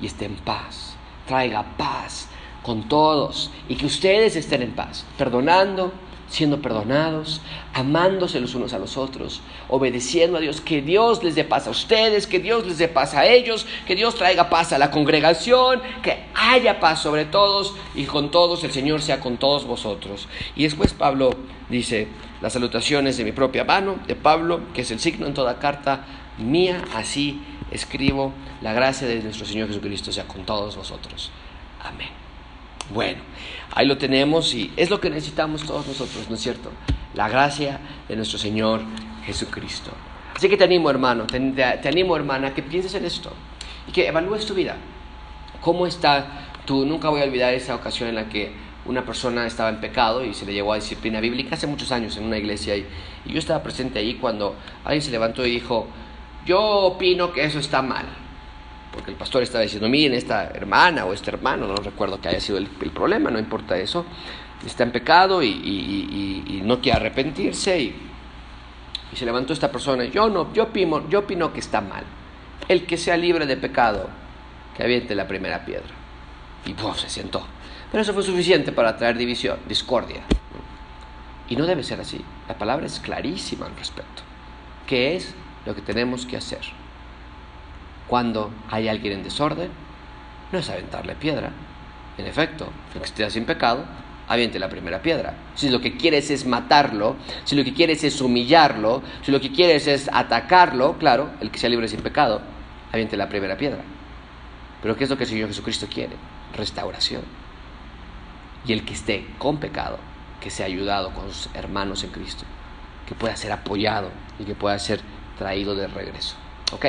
y 0.00 0.06
esté 0.06 0.26
en 0.26 0.36
paz. 0.36 0.96
Traiga 1.26 1.64
paz 1.76 2.28
con 2.62 2.88
todos 2.88 3.50
y 3.68 3.76
que 3.76 3.86
ustedes 3.86 4.36
estén 4.36 4.62
en 4.62 4.72
paz, 4.72 5.04
perdonando, 5.16 5.92
siendo 6.28 6.60
perdonados, 6.60 7.40
amándose 7.72 8.40
los 8.40 8.54
unos 8.54 8.72
a 8.74 8.78
los 8.78 8.96
otros, 8.96 9.40
obedeciendo 9.68 10.36
a 10.36 10.40
Dios, 10.40 10.60
que 10.60 10.82
Dios 10.82 11.22
les 11.24 11.34
dé 11.34 11.44
paz 11.44 11.66
a 11.66 11.70
ustedes, 11.70 12.26
que 12.26 12.38
Dios 12.38 12.66
les 12.66 12.78
dé 12.78 12.88
paz 12.88 13.14
a 13.14 13.26
ellos, 13.26 13.66
que 13.86 13.94
Dios 13.94 14.14
traiga 14.14 14.50
paz 14.50 14.72
a 14.72 14.78
la 14.78 14.90
congregación, 14.90 15.80
que 16.02 16.24
haya 16.34 16.80
paz 16.80 17.00
sobre 17.02 17.24
todos 17.24 17.74
y 17.94 18.04
con 18.04 18.30
todos 18.30 18.62
el 18.64 18.72
Señor 18.72 19.00
sea 19.00 19.20
con 19.20 19.38
todos 19.38 19.64
vosotros. 19.64 20.28
Y 20.54 20.64
después 20.64 20.92
Pablo 20.92 21.30
dice, 21.70 22.08
las 22.40 22.52
salutaciones 22.52 23.16
de 23.16 23.24
mi 23.24 23.32
propia 23.32 23.64
mano, 23.64 23.96
de 24.06 24.14
Pablo, 24.14 24.60
que 24.74 24.82
es 24.82 24.90
el 24.90 25.00
signo 25.00 25.26
en 25.26 25.34
toda 25.34 25.58
carta 25.58 26.04
mía, 26.38 26.84
así 26.94 27.40
escribo, 27.70 28.32
la 28.60 28.72
gracia 28.72 29.06
de 29.06 29.22
nuestro 29.22 29.46
Señor 29.46 29.68
Jesucristo 29.68 30.12
sea 30.12 30.24
con 30.24 30.44
todos 30.44 30.76
vosotros. 30.76 31.30
Amén. 31.82 32.08
Bueno, 32.92 33.20
ahí 33.74 33.86
lo 33.86 33.98
tenemos 33.98 34.54
y 34.54 34.72
es 34.76 34.88
lo 34.88 35.00
que 35.00 35.10
necesitamos 35.10 35.64
todos 35.64 35.86
nosotros, 35.86 36.28
¿no 36.28 36.36
es 36.36 36.40
cierto? 36.40 36.72
La 37.14 37.28
gracia 37.28 37.80
de 38.08 38.16
nuestro 38.16 38.38
Señor 38.38 38.80
Jesucristo. 39.26 39.90
Así 40.34 40.48
que 40.48 40.56
te 40.56 40.64
animo, 40.64 40.88
hermano, 40.88 41.26
te, 41.26 41.88
animo, 41.88 42.16
hermana, 42.16 42.54
que 42.54 42.62
pienses 42.62 42.94
en 42.94 43.04
esto 43.04 43.32
y 43.86 43.92
que 43.92 44.06
evalúes 44.06 44.46
tu 44.46 44.54
vida. 44.54 44.76
¿Cómo 45.60 45.86
está 45.86 46.48
tú? 46.64 46.86
Nunca 46.86 47.10
voy 47.10 47.20
a 47.20 47.24
olvidar 47.24 47.52
esa 47.52 47.74
ocasión 47.74 48.08
en 48.08 48.14
la 48.14 48.28
que 48.28 48.52
una 48.86 49.04
persona 49.04 49.46
estaba 49.46 49.68
en 49.68 49.80
pecado 49.80 50.24
y 50.24 50.32
se 50.32 50.46
le 50.46 50.54
llevó 50.54 50.72
a 50.72 50.76
disciplina 50.76 51.20
bíblica 51.20 51.56
hace 51.56 51.66
muchos 51.66 51.92
años 51.92 52.16
en 52.16 52.24
una 52.24 52.38
iglesia 52.38 52.74
y, 52.76 52.86
y 53.26 53.32
yo 53.32 53.38
estaba 53.38 53.62
presente 53.62 53.98
ahí 53.98 54.14
cuando 54.14 54.54
alguien 54.84 55.02
se 55.02 55.10
levantó 55.10 55.44
y 55.44 55.50
dijo, 55.50 55.88
yo 56.48 56.60
opino 56.60 57.30
que 57.30 57.44
eso 57.44 57.60
está 57.60 57.82
mal 57.82 58.06
porque 58.98 59.12
el 59.12 59.16
pastor 59.16 59.42
estaba 59.44 59.62
diciendo, 59.62 59.88
miren, 59.88 60.14
esta 60.14 60.44
hermana 60.44 61.04
o 61.04 61.12
este 61.12 61.30
hermano, 61.30 61.68
no 61.68 61.76
recuerdo 61.76 62.20
que 62.20 62.30
haya 62.30 62.40
sido 62.40 62.58
el, 62.58 62.66
problema, 62.66 63.30
no 63.30 63.38
importa 63.38 63.76
eso, 63.76 64.04
está 64.66 64.82
en 64.82 64.90
pecado 64.90 65.40
y, 65.40 66.62
no 66.64 66.80
quiere 66.80 66.98
arrepentirse 66.98 67.80
y, 67.80 67.94
se 69.14 69.24
levantó 69.24 69.52
esta 69.52 69.70
persona, 69.70 70.04
yo 70.04 70.28
no, 70.28 70.52
yo 70.52 70.64
opino, 70.64 71.08
yo 71.08 71.20
opino 71.20 71.52
que 71.52 71.60
está 71.60 71.80
mal, 71.80 72.02
el 72.66 72.86
que 72.86 72.96
sea 72.96 73.16
libre 73.16 73.46
de 73.46 73.56
pecado, 73.56 74.08
que 74.76 74.82
aviente 74.82 75.14
la 75.14 75.28
primera 75.28 75.64
piedra. 75.64 75.94
y 76.66 76.74
se 76.98 77.08
sentó. 77.08 77.46
Pero 77.90 78.02
eso 78.02 78.12
fue 78.12 78.22
suficiente 78.22 78.72
para 78.72 78.96
traer 78.96 79.16
división, 79.16 79.58
discordia. 79.68 80.22
Y 81.48 81.56
no 81.56 81.66
debe 81.66 81.82
ser 81.82 82.00
así. 82.00 82.20
La 82.48 82.58
palabra 82.58 82.84
es 82.86 83.00
clarísima 83.00 83.66
al 83.66 83.76
respecto. 83.76 84.22
¿Qué 84.86 85.16
es 85.16 85.34
lo 85.68 85.74
que 85.74 85.82
tenemos 85.82 86.26
que 86.26 86.36
hacer? 86.36 86.62
Cuando 88.08 88.50
hay 88.70 88.88
alguien 88.88 89.12
en 89.12 89.22
desorden, 89.22 89.70
no 90.50 90.58
es 90.58 90.70
aventarle 90.70 91.14
piedra. 91.14 91.50
En 92.16 92.26
efecto, 92.26 92.68
el 92.94 93.00
que 93.00 93.06
esté 93.06 93.30
sin 93.30 93.44
pecado, 93.44 93.84
aviente 94.28 94.58
la 94.58 94.70
primera 94.70 95.02
piedra. 95.02 95.34
Si 95.54 95.68
lo 95.68 95.80
que 95.80 95.96
quieres 95.96 96.30
es 96.30 96.46
matarlo, 96.46 97.16
si 97.44 97.54
lo 97.54 97.64
que 97.64 97.74
quieres 97.74 98.02
es 98.02 98.20
humillarlo, 98.20 99.02
si 99.22 99.30
lo 99.30 99.40
que 99.40 99.52
quieres 99.52 99.86
es 99.86 100.08
atacarlo, 100.12 100.96
claro, 100.98 101.30
el 101.40 101.50
que 101.50 101.58
sea 101.58 101.68
libre 101.68 101.86
sin 101.86 102.00
pecado, 102.00 102.40
aviente 102.90 103.16
la 103.16 103.28
primera 103.28 103.58
piedra. 103.58 103.82
Pero 104.80 104.96
¿qué 104.96 105.04
es 105.04 105.10
lo 105.10 105.18
que 105.18 105.24
el 105.24 105.30
Señor 105.30 105.48
Jesucristo 105.48 105.86
quiere? 105.92 106.16
Restauración. 106.56 107.22
Y 108.66 108.72
el 108.72 108.84
que 108.84 108.94
esté 108.94 109.26
con 109.38 109.58
pecado, 109.58 109.98
que 110.40 110.50
sea 110.50 110.64
ayudado 110.64 111.12
con 111.12 111.28
sus 111.28 111.50
hermanos 111.54 112.04
en 112.04 112.10
Cristo, 112.10 112.44
que 113.06 113.14
pueda 113.14 113.36
ser 113.36 113.52
apoyado 113.52 114.10
y 114.38 114.44
que 114.44 114.54
pueda 114.54 114.78
ser 114.78 115.00
traído 115.38 115.74
de 115.74 115.86
regreso. 115.86 116.36
Ok, 116.70 116.84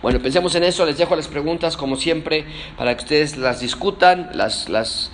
bueno, 0.00 0.20
pensemos 0.20 0.54
en 0.54 0.62
eso, 0.62 0.86
les 0.86 0.96
dejo 0.96 1.16
las 1.16 1.26
preguntas 1.26 1.76
como 1.76 1.96
siempre 1.96 2.44
para 2.76 2.96
que 2.96 3.02
ustedes 3.02 3.36
las 3.36 3.58
discutan, 3.58 4.30
las, 4.32 4.68
las 4.68 5.10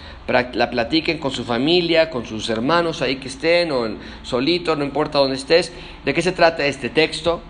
la 0.52 0.70
platiquen 0.70 1.18
con 1.18 1.32
su 1.32 1.44
familia, 1.44 2.10
con 2.10 2.24
sus 2.24 2.48
hermanos 2.50 3.02
ahí 3.02 3.16
que 3.16 3.28
estén 3.28 3.72
o 3.72 3.88
solitos, 4.22 4.78
no 4.78 4.84
importa 4.84 5.18
dónde 5.18 5.36
estés. 5.36 5.72
¿De 6.04 6.14
qué 6.14 6.22
se 6.22 6.32
trata 6.32 6.66
este 6.66 6.88
texto? 6.88 7.40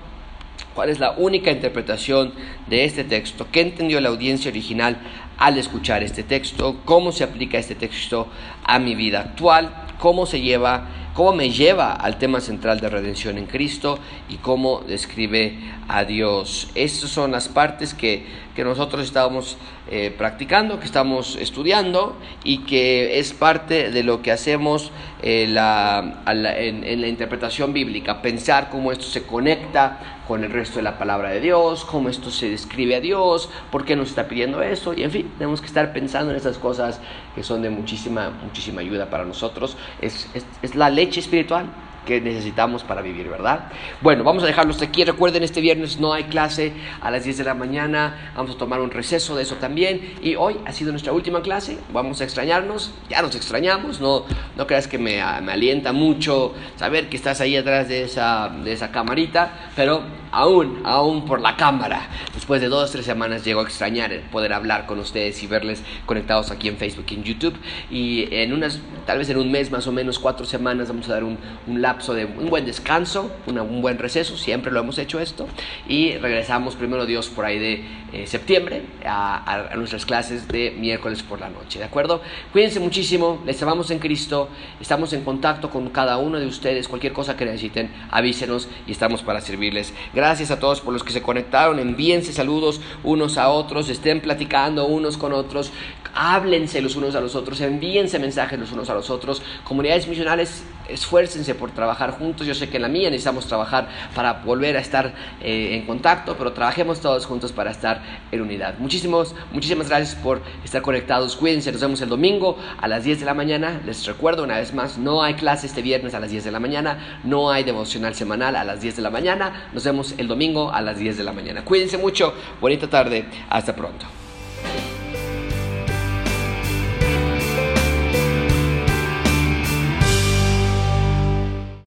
¿Cuál 0.75 0.89
es 0.89 0.99
la 0.99 1.13
única 1.13 1.51
interpretación 1.51 2.33
de 2.69 2.85
este 2.85 3.05
texto? 3.05 3.47
¿Qué 3.53 3.61
entendió 3.61 4.01
la 4.01 4.09
audiencia 4.09 4.51
original 4.51 4.97
al 5.37 5.59
escuchar 5.59 6.03
este 6.03 6.23
texto? 6.23 6.77
¿Cómo 6.85 7.13
se 7.13 7.25
aplica 7.25 7.59
este 7.59 7.75
texto 7.75 8.29
a 8.65 8.79
mi 8.79 8.95
vida 8.95 9.21
actual? 9.21 9.75
¿Cómo 9.99 10.25
se 10.25 10.41
lleva 10.41 10.87
cómo 11.15 11.33
me 11.33 11.51
lleva 11.51 11.93
al 11.93 12.19
tema 12.19 12.41
central 12.41 12.81
de 12.81 12.89
redención 12.89 13.39
en 13.39 13.47
Cristo 13.47 13.99
y 14.29 14.37
cómo 14.37 14.81
describe 14.81 15.59
a 15.89 16.05
Dios. 16.05 16.71
Estas 16.75 17.11
son 17.11 17.33
las 17.33 17.49
partes 17.49 17.95
que, 17.95 18.25
que 18.55 18.65
nosotros 18.65 19.03
estamos 19.05 19.57
eh, 19.91 20.15
practicando, 20.17 20.79
que 20.79 20.87
estamos 20.87 21.37
estudiando 21.37 22.17
y 22.45 22.59
que 22.59 23.19
es 23.19 23.33
parte 23.33 23.91
de 23.91 24.03
lo 24.03 24.23
que 24.23 24.31
hacemos 24.31 24.93
eh, 25.23 25.47
la, 25.49 26.23
en 26.27 27.01
la 27.01 27.09
interpretación 27.09 27.73
bíblica, 27.73 28.23
pensar 28.23 28.71
cómo 28.71 28.93
esto 28.93 29.05
se 29.05 29.25
conecta 29.25 30.20
con 30.27 30.45
el 30.45 30.51
resto 30.51 30.77
de 30.77 30.83
la 30.83 30.99
palabra 30.99 31.31
de 31.31 31.41
Dios, 31.41 31.85
cómo 31.85 32.09
esto 32.09 32.31
se 32.31 32.49
describe 32.49 32.97
a 32.97 33.01
Dios, 33.01 33.51
por 33.71 33.85
qué 33.85 33.97
nos 33.97 34.11
está 34.11 34.29
pidiendo 34.29 34.63
eso, 34.63 34.95
y 34.95 35.03
en 35.03 35.11
fin, 35.11 35.33
tenemos 35.39 35.61
que 35.61 35.67
estar 35.67 35.93
pensando 35.93 36.31
en 36.31 36.37
esas 36.37 36.59
cosas 36.59 37.01
que 37.35 37.43
son 37.43 37.63
de 37.63 37.71
muchísima, 37.71 38.31
muchísima 38.43 38.81
ayuda 38.81 39.11
para 39.11 39.25
nosotros. 39.25 39.77
Es, 40.01 40.29
es, 40.35 40.47
es 40.63 40.75
la 40.75 40.91
leche 40.91 41.21
espiritual 41.21 41.67
que 42.11 42.21
necesitamos 42.21 42.83
para 42.83 43.03
vivir, 43.03 43.29
¿verdad? 43.29 43.69
Bueno, 44.01 44.25
vamos 44.25 44.43
a 44.43 44.47
dejarlo 44.47 44.73
hasta 44.73 44.85
aquí. 44.85 45.05
Recuerden, 45.05 45.45
este 45.45 45.61
viernes 45.61 46.01
no 46.01 46.13
hay 46.13 46.25
clase 46.25 46.73
a 47.01 47.09
las 47.09 47.23
10 47.23 47.39
de 47.39 47.45
la 47.45 47.55
mañana. 47.55 48.33
Vamos 48.35 48.57
a 48.57 48.59
tomar 48.59 48.81
un 48.81 48.91
receso 48.91 49.37
de 49.37 49.45
eso 49.45 49.55
también. 49.57 50.15
Y 50.21 50.35
hoy 50.35 50.57
ha 50.67 50.73
sido 50.73 50.91
nuestra 50.91 51.13
última 51.13 51.41
clase. 51.41 51.79
Vamos 51.93 52.21
a 52.21 52.25
extrañarnos. 52.25 52.93
Ya 53.09 53.23
nos 53.23 53.37
extrañamos. 53.37 54.01
No, 54.01 54.25
no 54.57 54.67
creas 54.67 54.89
que 54.89 54.99
me, 54.99 55.23
me 55.43 55.53
alienta 55.53 55.93
mucho 55.93 56.53
saber 56.75 57.09
que 57.09 57.17
estás 57.17 57.41
ahí 57.41 57.57
atrás 57.57 57.89
de 57.89 58.03
esa, 58.03 58.49
de 58.49 58.73
esa 58.73 58.91
camarita. 58.91 59.71
Pero 59.77 60.03
aún, 60.33 60.81
aún 60.83 61.25
por 61.25 61.41
la 61.41 61.57
cámara, 61.57 62.09
después 62.35 62.61
de 62.61 62.69
dos, 62.69 62.91
tres 62.91 63.05
semanas 63.05 63.45
llego 63.45 63.61
a 63.61 63.65
extrañar 63.65 64.13
el 64.13 64.23
poder 64.23 64.53
hablar 64.53 64.87
con 64.87 64.99
ustedes 64.99 65.41
y 65.45 65.47
verles 65.47 65.85
conectados 66.07 66.51
aquí 66.51 66.67
en 66.67 66.77
Facebook 66.77 67.07
y 67.11 67.15
en 67.15 67.23
YouTube. 67.23 67.55
Y 67.89 68.35
en 68.35 68.53
unas, 68.53 68.81
tal 69.07 69.19
vez 69.19 69.31
en 69.31 69.37
un 69.37 69.49
mes 69.53 69.71
más 69.71 69.87
o 69.87 69.93
menos, 69.93 70.19
cuatro 70.19 70.45
semanas, 70.45 70.89
vamos 70.89 71.09
a 71.09 71.13
dar 71.13 71.23
un, 71.23 71.39
un 71.69 71.81
lapso 71.81 72.00
de 72.09 72.25
un 72.25 72.49
buen 72.49 72.65
descanso, 72.65 73.31
un 73.47 73.83
buen 73.83 73.99
receso, 73.99 74.37
siempre 74.37 74.73
lo 74.73 74.81
hemos 74.81 74.99
hecho 74.99 75.21
esto. 75.21 75.47
Y 75.89 76.17
regresamos 76.17 76.75
primero 76.75 77.07
Dios 77.07 77.29
por 77.29 77.45
ahí 77.45 77.59
de 77.59 77.85
eh, 78.13 78.27
septiembre 78.27 78.83
a, 79.05 79.71
a, 79.71 79.77
nuestras 79.77 80.05
clases 80.05 80.49
de 80.49 80.73
miércoles 80.73 81.23
por 81.23 81.39
la 81.39 81.49
noche, 81.49 81.79
¿de 81.79 81.85
acuerdo? 81.85 82.23
Cuídense 82.53 82.81
muchísimo, 82.81 83.41
les 83.47 83.63
amamos 83.63 83.91
en 83.91 84.01
Cristo, 84.01 84.49
estamos 84.81 85.13
en 85.13 85.23
contacto 85.23 85.71
con 85.71 85.91
cada 85.91 86.17
uno 86.17 86.41
de 86.41 86.47
ustedes, 86.47 86.89
cualquier 86.89 87.13
cosa 87.13 87.37
que 87.37 87.45
necesiten, 87.45 87.91
avísenos 88.11 88.69
y 88.87 88.93
estamos 88.93 89.23
para 89.23 89.41
servirles. 89.41 89.95
Gracias 90.13 90.51
a 90.51 90.59
todos 90.59 90.81
por 90.81 90.93
los 90.93 91.05
que 91.05 91.13
se 91.13 91.23
conectaron. 91.23 91.79
Envíense 91.79 92.33
saludos 92.33 92.81
unos 93.05 93.39
a 93.39 93.51
otros, 93.51 93.89
estén 93.89 94.21
platicando 94.21 94.87
unos 94.87 95.17
con 95.17 95.33
otros, 95.33 95.71
háblense 96.15 96.81
los 96.81 96.97
unos 96.97 97.15
a 97.15 97.21
los 97.21 97.35
otros, 97.35 97.61
envíense 97.61 98.19
mensajes 98.19 98.59
los 98.59 98.73
unos 98.73 98.91
a 98.91 98.95
los 98.95 99.11
otros. 99.11 99.43
Comunidades 99.65 100.09
misionales, 100.09 100.65
esfuércense 100.93 101.55
por 101.55 101.71
trabajar 101.71 102.13
juntos. 102.13 102.47
Yo 102.47 102.55
sé 102.55 102.69
que 102.69 102.77
en 102.77 102.83
la 102.83 102.89
mía 102.89 103.11
necesitamos 103.11 103.47
trabajar 103.47 103.89
para 104.15 104.35
volver 104.45 104.77
a 104.77 104.81
estar 104.81 105.15
eh, 105.43 105.77
en 105.77 105.87
contacto, 105.87 106.37
pero 106.37 106.53
trabajemos 106.53 107.01
todos 107.01 107.27
juntos 107.27 107.53
para 107.53 107.71
estar 107.71 108.03
en 108.31 108.41
unidad. 108.41 108.79
Muchísimos, 108.79 109.35
muchísimas 109.53 109.89
gracias 109.89 110.15
por 110.15 110.41
estar 110.65 110.83
conectados. 110.83 111.37
Cuídense, 111.37 111.73
nos 111.73 111.81
vemos 111.81 112.01
el 112.01 112.09
domingo 112.09 112.59
a 112.81 112.89
las 112.89 113.05
10 113.05 113.21
de 113.21 113.27
la 113.27 113.35
mañana. 113.35 113.81
Les 113.85 114.07
recuerdo 114.07 114.45
una 114.45 114.59
vez 114.59 114.75
más, 114.75 114.99
no 114.99 115.23
hay 115.23 115.35
clase 115.35 115.67
este 115.67 115.83
viernes 115.83 116.15
a 116.15 116.21
las 116.21 116.31
10 116.31 116.45
de 116.45 116.51
la 116.51 116.61
mañana, 116.61 117.21
no 117.25 117.51
hay 117.51 117.65
devocional 117.65 118.15
semanal 118.15 118.57
a 118.57 118.65
las 118.65 118.81
10 118.81 118.97
de 118.97 119.03
la 119.03 119.11
mañana. 119.11 119.69
Nos 119.73 119.85
vemos 119.85 120.15
el 120.19 120.29
domingo 120.29 120.73
a 120.73 120.81
las 120.81 120.99
10 120.99 121.17
de 121.17 121.25
la 121.25 121.33
mañana. 121.33 121.65
Cuídense 121.65 121.99
mucho, 121.99 122.35
bonita 122.61 122.89
tarde, 122.89 123.25
hasta 123.49 123.75
pronto. 123.75 124.20